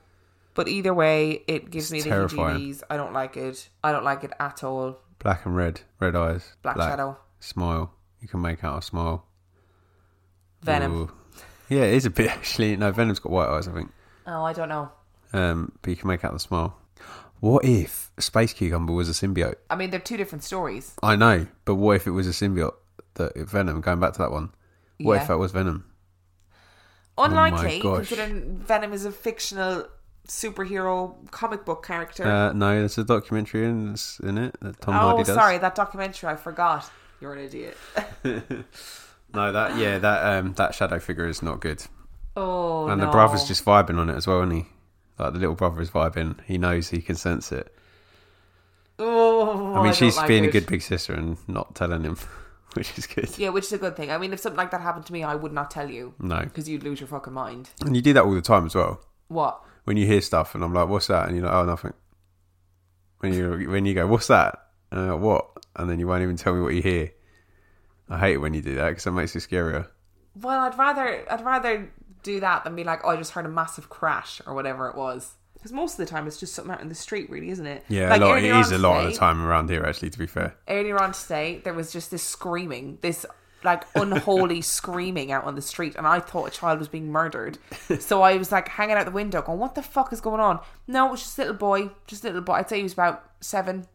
But 0.55 0.67
either 0.67 0.93
way, 0.93 1.43
it 1.47 1.71
gives 1.71 1.91
me 1.91 2.01
the 2.01 2.09
terrifying. 2.09 2.59
heebie-jeebies. 2.59 2.83
I 2.89 2.97
don't 2.97 3.13
like 3.13 3.35
it. 3.37 3.69
I 3.83 3.91
don't 3.91 4.03
like 4.03 4.23
it 4.23 4.31
at 4.39 4.63
all. 4.63 4.99
Black 5.19 5.45
and 5.45 5.55
red. 5.55 5.81
Red 5.99 6.15
eyes. 6.15 6.55
Black 6.61 6.77
shadow. 6.77 7.17
Smile. 7.39 7.91
You 8.21 8.27
can 8.27 8.41
make 8.41 8.63
out 8.63 8.77
a 8.77 8.81
smile. 8.81 9.25
Venom. 10.61 10.93
Ooh. 10.93 11.11
Yeah, 11.69 11.81
it 11.83 11.93
is 11.93 12.05
a 12.05 12.09
bit 12.09 12.29
actually. 12.31 12.75
No, 12.77 12.91
Venom's 12.91 13.19
got 13.19 13.31
white 13.31 13.47
eyes, 13.49 13.67
I 13.67 13.73
think. 13.73 13.91
Oh, 14.27 14.43
I 14.43 14.53
don't 14.53 14.69
know. 14.69 14.89
Um, 15.33 15.71
but 15.81 15.89
you 15.89 15.95
can 15.95 16.07
make 16.07 16.23
out 16.23 16.33
the 16.33 16.39
smile. 16.39 16.77
What 17.39 17.65
if 17.65 18.11
space 18.19 18.53
cucumber 18.53 18.93
was 18.93 19.09
a 19.09 19.11
symbiote? 19.11 19.55
I 19.69 19.75
mean, 19.75 19.89
they're 19.89 19.99
two 19.99 20.15
different 20.17 20.43
stories. 20.43 20.93
I 21.03 21.15
know, 21.15 21.47
but 21.65 21.75
what 21.75 21.95
if 21.97 22.07
it 22.07 22.11
was 22.11 22.27
a 22.27 22.31
symbiote 22.31 22.75
that 23.15 23.35
Venom? 23.35 23.81
Going 23.81 23.99
back 23.99 24.13
to 24.13 24.19
that 24.19 24.31
one, 24.31 24.51
what 24.99 25.15
Yeah. 25.15 25.21
if 25.23 25.27
that 25.27 25.37
was 25.37 25.51
Venom? 25.51 25.85
Unlikely, 27.17 27.79
Oh 27.81 27.83
gosh. 27.97 28.07
considering 28.07 28.57
Venom 28.59 28.93
is 28.93 29.05
a 29.05 29.11
fictional 29.11 29.87
superhero 30.27 31.29
comic 31.31 31.65
book 31.65 31.85
character. 31.85 32.25
Uh, 32.25 32.53
no, 32.53 32.79
there's 32.79 32.97
a 32.97 33.03
documentary 33.03 33.65
in, 33.65 33.91
it's 33.91 34.19
in 34.19 34.37
it 34.37 34.55
that 34.61 34.79
Tom 34.81 34.95
oh, 34.95 34.99
Hardy 34.99 35.23
does. 35.23 35.35
sorry, 35.35 35.57
that 35.57 35.75
documentary. 35.75 36.29
I 36.29 36.35
forgot. 36.35 36.89
You're 37.19 37.33
an 37.33 37.39
idiot. 37.45 37.77
No, 39.33 39.51
that 39.51 39.77
yeah, 39.77 39.97
that 39.97 40.37
um, 40.37 40.53
that 40.53 40.75
shadow 40.75 40.99
figure 40.99 41.27
is 41.27 41.41
not 41.41 41.59
good, 41.59 41.83
oh, 42.35 42.87
and 42.87 42.99
no. 42.99 43.05
the 43.05 43.11
brother's 43.11 43.45
just 43.47 43.65
vibing 43.65 43.97
on 43.97 44.09
it 44.09 44.15
as 44.15 44.27
well, 44.27 44.41
isn't 44.43 44.55
he? 44.55 44.65
Like 45.17 45.33
the 45.33 45.39
little 45.39 45.55
brother 45.55 45.81
is 45.81 45.89
vibing. 45.89 46.39
He 46.45 46.57
knows 46.57 46.89
he 46.89 47.01
can 47.01 47.15
sense 47.15 47.51
it. 47.51 47.73
Oh, 48.99 49.73
I 49.73 49.75
mean, 49.77 49.85
don't 49.85 49.95
she's 49.95 50.17
like 50.17 50.27
being 50.27 50.45
a 50.45 50.51
good 50.51 50.67
big 50.67 50.81
sister 50.81 51.13
and 51.13 51.37
not 51.47 51.75
telling 51.75 52.03
him, 52.03 52.17
which 52.73 52.97
is 52.97 53.07
good. 53.07 53.37
Yeah, 53.37 53.49
which 53.49 53.65
is 53.65 53.73
a 53.73 53.77
good 53.77 53.95
thing. 53.95 54.11
I 54.11 54.17
mean, 54.17 54.33
if 54.33 54.39
something 54.39 54.57
like 54.57 54.71
that 54.71 54.81
happened 54.81 55.05
to 55.07 55.13
me, 55.13 55.23
I 55.23 55.35
would 55.35 55.51
not 55.53 55.71
tell 55.71 55.89
you 55.89 56.13
No. 56.19 56.41
because 56.41 56.69
you'd 56.69 56.83
lose 56.83 56.99
your 56.99 57.07
fucking 57.07 57.33
mind. 57.33 57.69
And 57.81 57.95
you 57.95 58.01
do 58.01 58.13
that 58.13 58.23
all 58.23 58.33
the 58.33 58.41
time 58.41 58.65
as 58.65 58.75
well. 58.75 59.01
What? 59.29 59.61
When 59.85 59.97
you 59.97 60.05
hear 60.05 60.21
stuff 60.21 60.55
and 60.55 60.63
I'm 60.63 60.73
like, 60.73 60.87
what's 60.87 61.07
that? 61.07 61.27
And 61.27 61.35
you're 61.35 61.45
like, 61.45 61.53
oh, 61.55 61.65
nothing. 61.65 61.93
When 63.19 63.33
you 63.33 63.69
when 63.69 63.85
you 63.85 63.93
go, 63.93 64.05
what's 64.05 64.27
that? 64.27 64.67
And 64.91 64.99
I'm 64.99 65.09
like, 65.09 65.21
what? 65.21 65.47
And 65.75 65.89
then 65.89 65.99
you 65.99 66.07
won't 66.07 66.21
even 66.23 66.37
tell 66.37 66.53
me 66.53 66.61
what 66.61 66.73
you 66.75 66.81
hear. 66.81 67.11
I 68.13 68.19
hate 68.19 68.33
it 68.33 68.37
when 68.37 68.53
you 68.53 68.61
do 68.61 68.75
that 68.75 68.89
because 68.89 69.07
it 69.07 69.11
makes 69.11 69.35
it 69.35 69.39
scarier. 69.39 69.87
Well, 70.39 70.59
I'd 70.59 70.77
rather 70.77 71.25
I'd 71.31 71.43
rather 71.43 71.91
do 72.21 72.39
that 72.39 72.63
than 72.63 72.75
be 72.75 72.83
like, 72.83 73.01
oh, 73.03 73.09
I 73.09 73.15
just 73.17 73.31
heard 73.31 73.45
a 73.45 73.49
massive 73.49 73.89
crash 73.89 74.39
or 74.45 74.53
whatever 74.53 74.87
it 74.87 74.95
was. 74.95 75.33
Because 75.55 75.71
most 75.71 75.93
of 75.93 75.97
the 75.97 76.05
time 76.05 76.27
it's 76.27 76.39
just 76.39 76.53
something 76.53 76.73
out 76.73 76.81
in 76.81 76.89
the 76.89 76.95
street, 76.95 77.29
really, 77.29 77.49
isn't 77.49 77.65
it? 77.65 77.85
Yeah, 77.87 78.09
Like 78.09 78.21
a 78.21 78.25
lot. 78.25 78.37
It 78.37 78.51
earlier 78.51 78.75
a 78.75 78.77
lot 78.77 79.05
of 79.05 79.11
the 79.11 79.17
time 79.17 79.43
around 79.43 79.69
here, 79.69 79.83
actually. 79.83 80.09
To 80.11 80.19
be 80.19 80.27
fair, 80.27 80.55
Earlier 80.67 81.01
on 81.01 81.13
today, 81.13 81.61
there 81.63 81.73
was 81.73 81.91
just 81.91 82.11
this 82.11 82.21
screaming, 82.23 82.97
this 83.01 83.25
like 83.63 83.83
unholy 83.95 84.61
screaming 84.77 85.31
out 85.31 85.45
on 85.45 85.55
the 85.55 85.61
street, 85.61 85.95
and 85.95 86.05
I 86.05 86.19
thought 86.19 86.47
a 86.47 86.51
child 86.51 86.79
was 86.79 86.89
being 86.89 87.09
murdered. 87.11 87.57
so 87.99 88.21
I 88.21 88.35
was 88.35 88.51
like 88.51 88.67
hanging 88.67 88.95
out 88.97 89.05
the 89.05 89.11
window, 89.11 89.41
going, 89.41 89.57
"What 89.59 89.73
the 89.75 89.81
fuck 89.81 90.11
is 90.13 90.21
going 90.21 90.41
on?" 90.41 90.59
No, 90.85 91.07
it 91.07 91.11
was 91.11 91.21
just 91.21 91.37
a 91.39 91.41
little 91.43 91.55
boy, 91.57 91.89
just 92.07 92.23
a 92.23 92.27
little 92.27 92.41
boy. 92.41 92.53
I'd 92.55 92.69
say 92.69 92.77
he 92.77 92.83
was 92.83 92.93
about 92.93 93.23
seven, 93.39 93.87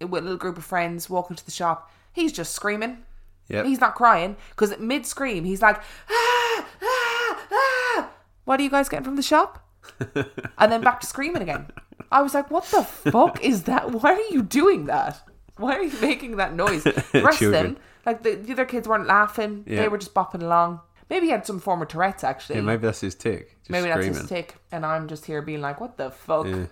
with 0.00 0.10
a 0.22 0.24
little 0.24 0.36
group 0.36 0.58
of 0.58 0.64
friends 0.64 1.08
walking 1.08 1.36
to 1.36 1.44
the 1.44 1.52
shop. 1.52 1.90
He's 2.12 2.32
just 2.32 2.52
screaming. 2.52 3.04
Yeah. 3.48 3.64
He's 3.64 3.80
not 3.80 3.94
crying 3.94 4.36
because 4.50 4.78
mid 4.78 5.06
scream 5.06 5.44
he's 5.44 5.62
like, 5.62 5.80
ah, 6.10 6.66
ah, 6.82 7.38
ah. 7.52 8.10
"What 8.44 8.60
are 8.60 8.62
you 8.62 8.70
guys 8.70 8.88
getting 8.88 9.04
from 9.04 9.16
the 9.16 9.22
shop?" 9.22 9.66
and 10.58 10.72
then 10.72 10.80
back 10.80 11.00
to 11.00 11.06
screaming 11.06 11.42
again. 11.42 11.66
I 12.10 12.22
was 12.22 12.34
like, 12.34 12.50
"What 12.50 12.64
the 12.66 12.82
fuck 12.82 13.42
is 13.42 13.64
that? 13.64 13.90
Why 13.90 14.12
are 14.12 14.30
you 14.30 14.42
doing 14.42 14.86
that? 14.86 15.22
Why 15.56 15.76
are 15.76 15.82
you 15.82 16.00
making 16.00 16.36
that 16.36 16.54
noise?" 16.54 16.84
The 17.12 17.22
rest 17.22 17.42
of 17.42 17.52
them, 17.52 17.76
like 18.06 18.22
the, 18.22 18.36
the 18.36 18.52
other 18.52 18.64
kids, 18.64 18.88
weren't 18.88 19.06
laughing. 19.06 19.64
Yeah. 19.66 19.82
They 19.82 19.88
were 19.88 19.98
just 19.98 20.14
bopping 20.14 20.42
along. 20.42 20.80
Maybe 21.10 21.26
he 21.26 21.32
had 21.32 21.46
some 21.46 21.60
form 21.60 21.82
of 21.82 21.88
Tourette's 21.88 22.24
actually. 22.24 22.56
Yeah, 22.56 22.62
maybe 22.62 22.82
that's 22.82 23.00
his 23.00 23.14
tick. 23.14 23.56
Just 23.60 23.70
Maybe 23.70 23.88
that's 23.88 24.06
his 24.06 24.26
tick, 24.28 24.56
and 24.70 24.86
I'm 24.86 25.08
just 25.08 25.26
here 25.26 25.42
being 25.42 25.60
like, 25.60 25.80
"What 25.80 25.96
the 25.96 26.10
fuck?" 26.10 26.46
Yeah. 26.46 26.66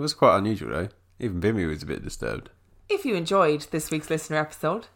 It 0.00 0.02
was 0.02 0.14
quite 0.14 0.38
unusual 0.38 0.70
though. 0.70 0.88
Even 1.18 1.40
Bimmy 1.40 1.68
was 1.68 1.82
a 1.82 1.86
bit 1.86 2.02
disturbed. 2.02 2.50
If 2.88 3.04
you 3.04 3.14
enjoyed 3.14 3.66
this 3.70 3.90
week's 3.90 4.08
listener 4.10 4.38
episode, 4.38 4.86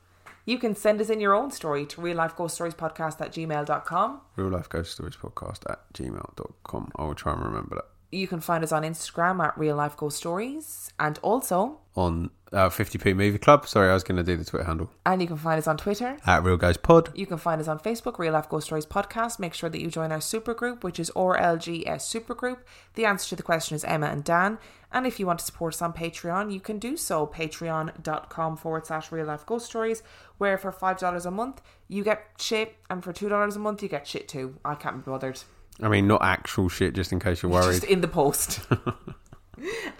you 0.44 0.58
can 0.58 0.74
send 0.74 1.00
us 1.00 1.10
in 1.10 1.20
your 1.20 1.34
own 1.34 1.50
story 1.50 1.86
to 1.86 2.00
real 2.00 2.16
life 2.16 2.36
ghost 2.36 2.54
stories 2.54 2.74
podcast 2.74 3.20
at 3.20 3.32
gmail.com. 3.32 4.20
Real 4.36 4.48
life 4.48 4.68
ghost 4.68 4.92
stories 4.92 5.16
podcast 5.16 5.70
at 5.70 5.80
gmail.com. 5.94 6.92
I 6.96 7.04
will 7.04 7.14
try 7.14 7.32
and 7.32 7.42
remember 7.42 7.76
that. 7.76 7.84
You 8.12 8.28
can 8.28 8.40
find 8.40 8.62
us 8.62 8.70
on 8.70 8.82
Instagram 8.84 9.44
at 9.44 9.58
Real 9.58 9.74
Life 9.74 9.96
Ghost 9.96 10.16
Stories, 10.18 10.92
and 11.00 11.18
also, 11.20 11.80
On 11.96 12.30
uh, 12.54 12.68
50p 12.70 13.14
Movie 13.16 13.38
Club. 13.38 13.66
Sorry, 13.66 13.90
I 13.90 13.94
was 13.94 14.04
going 14.04 14.16
to 14.16 14.22
do 14.22 14.36
the 14.36 14.44
Twitter 14.44 14.64
handle. 14.64 14.90
and 15.04 15.20
you 15.20 15.26
can 15.28 15.36
find 15.36 15.58
us 15.58 15.66
on 15.66 15.76
Twitter. 15.76 16.16
At 16.24 16.42
Real 16.44 16.56
Guys 16.56 16.76
Pod. 16.76 17.10
You 17.14 17.26
can 17.26 17.36
find 17.38 17.60
us 17.60 17.68
on 17.68 17.78
Facebook, 17.80 18.18
Real 18.18 18.32
Life 18.32 18.48
Ghost 18.48 18.66
Stories 18.66 18.86
Podcast. 18.86 19.38
Make 19.38 19.54
sure 19.54 19.68
that 19.68 19.80
you 19.80 19.90
join 19.90 20.12
our 20.12 20.18
supergroup, 20.18 20.82
which 20.84 20.98
is 21.00 21.10
RLGS 21.16 21.84
Supergroup. 21.86 22.58
The 22.94 23.04
answer 23.04 23.28
to 23.30 23.36
the 23.36 23.42
question 23.42 23.74
is 23.74 23.84
Emma 23.84 24.06
and 24.06 24.24
Dan. 24.24 24.58
And 24.92 25.06
if 25.06 25.18
you 25.18 25.26
want 25.26 25.40
to 25.40 25.44
support 25.44 25.74
us 25.74 25.82
on 25.82 25.92
Patreon, 25.92 26.52
you 26.52 26.60
can 26.60 26.78
do 26.78 26.96
so. 26.96 27.26
Patreon.com 27.26 28.56
forward 28.56 28.86
slash 28.86 29.10
Real 29.10 29.26
Life 29.26 29.44
Ghost 29.44 29.66
Stories, 29.66 30.02
where 30.38 30.56
for 30.56 30.72
$5 30.72 31.26
a 31.26 31.30
month, 31.30 31.60
you 31.88 32.04
get 32.04 32.26
shit, 32.38 32.76
and 32.88 33.02
for 33.02 33.12
$2 33.12 33.56
a 33.56 33.58
month, 33.58 33.82
you 33.82 33.88
get 33.88 34.06
shit 34.06 34.28
too. 34.28 34.56
I 34.64 34.74
can't 34.76 35.04
be 35.04 35.10
bothered. 35.10 35.42
I 35.82 35.88
mean, 35.88 36.06
not 36.06 36.22
actual 36.22 36.68
shit, 36.68 36.94
just 36.94 37.10
in 37.10 37.18
case 37.18 37.42
you're 37.42 37.50
worried. 37.50 37.80
Just 37.80 37.84
in 37.84 38.00
the 38.00 38.06
post. 38.08 38.60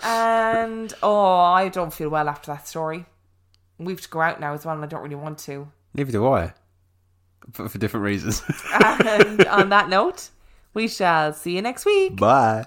and 0.03 0.93
oh, 1.03 1.37
I 1.37 1.69
don't 1.69 1.93
feel 1.93 2.09
well 2.09 2.29
after 2.29 2.53
that 2.53 2.67
story. 2.69 3.07
We 3.79 3.93
have 3.93 4.01
to 4.03 4.09
go 4.09 4.21
out 4.21 4.41
now 4.41 4.55
as 4.55 4.65
well, 4.65 4.75
and 4.75 4.85
I 4.85 4.89
don't 4.89 5.03
really 5.03 5.15
want 5.15 5.39
to. 5.41 5.69
Neither 5.95 6.13
do 6.13 6.27
I. 6.27 6.53
For, 7.53 7.69
for 7.69 7.79
different 7.79 8.05
reasons. 8.05 8.43
And 8.73 9.45
on 9.47 9.69
that 9.69 9.89
note, 9.89 10.31
we 10.73 10.89
shall 10.89 11.33
see 11.33 11.57
you 11.57 11.63
next 11.63 11.85
week. 11.85 12.17
Bye. 12.17 12.67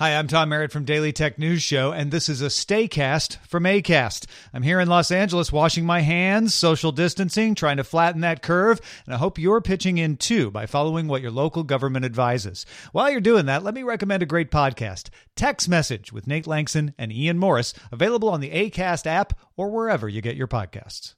Hi, 0.00 0.16
I'm 0.16 0.28
Tom 0.28 0.48
Merritt 0.48 0.72
from 0.72 0.86
Daily 0.86 1.12
Tech 1.12 1.38
News 1.38 1.62
Show, 1.62 1.92
and 1.92 2.10
this 2.10 2.30
is 2.30 2.40
a 2.40 2.46
Staycast 2.46 3.36
from 3.46 3.64
ACAST. 3.64 4.24
I'm 4.54 4.62
here 4.62 4.80
in 4.80 4.88
Los 4.88 5.10
Angeles 5.10 5.52
washing 5.52 5.84
my 5.84 6.00
hands, 6.00 6.54
social 6.54 6.90
distancing, 6.90 7.54
trying 7.54 7.76
to 7.76 7.84
flatten 7.84 8.22
that 8.22 8.40
curve, 8.40 8.80
and 9.04 9.14
I 9.14 9.18
hope 9.18 9.38
you're 9.38 9.60
pitching 9.60 9.98
in 9.98 10.16
too 10.16 10.50
by 10.50 10.64
following 10.64 11.06
what 11.06 11.20
your 11.20 11.30
local 11.30 11.64
government 11.64 12.06
advises. 12.06 12.64
While 12.92 13.10
you're 13.10 13.20
doing 13.20 13.44
that, 13.44 13.62
let 13.62 13.74
me 13.74 13.82
recommend 13.82 14.22
a 14.22 14.26
great 14.26 14.50
podcast, 14.50 15.10
Text 15.36 15.68
Message 15.68 16.14
with 16.14 16.26
Nate 16.26 16.46
Lanxon 16.46 16.94
and 16.96 17.12
Ian 17.12 17.36
Morris, 17.36 17.74
available 17.92 18.30
on 18.30 18.40
the 18.40 18.52
ACAST 18.52 19.06
app 19.06 19.38
or 19.54 19.68
wherever 19.68 20.08
you 20.08 20.22
get 20.22 20.34
your 20.34 20.48
podcasts. 20.48 21.12